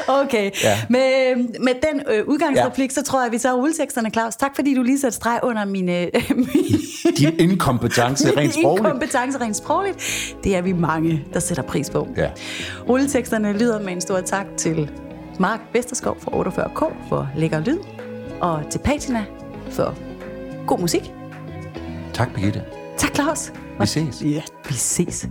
[0.08, 0.50] Okay.
[0.64, 0.78] Ja.
[0.88, 2.94] Med, med den øh, udgangsreplik, ja.
[2.94, 4.36] så tror jeg, at vi tager rulleteksterne, Claus.
[4.36, 6.22] Tak fordi du lige satte streg under mine, øh,
[7.18, 8.86] Din inkompetence rent sprogligt.
[8.86, 9.96] inkompetence rent sprogligt.
[10.44, 12.08] Det er vi mange, der sætter pris på.
[12.16, 12.30] Ja.
[12.88, 14.90] Rulleteksterne lyder med en stor tak til
[15.38, 17.78] Mark Vesterskov fra 48K for lækker lyd,
[18.40, 19.24] og til Patina
[19.70, 19.94] for
[20.66, 21.12] god musik.
[22.14, 22.62] Tak, Birgitte.
[22.96, 23.52] Tak, Claus.
[23.80, 24.22] Vi ses.
[24.22, 25.26] Ja, vi ses.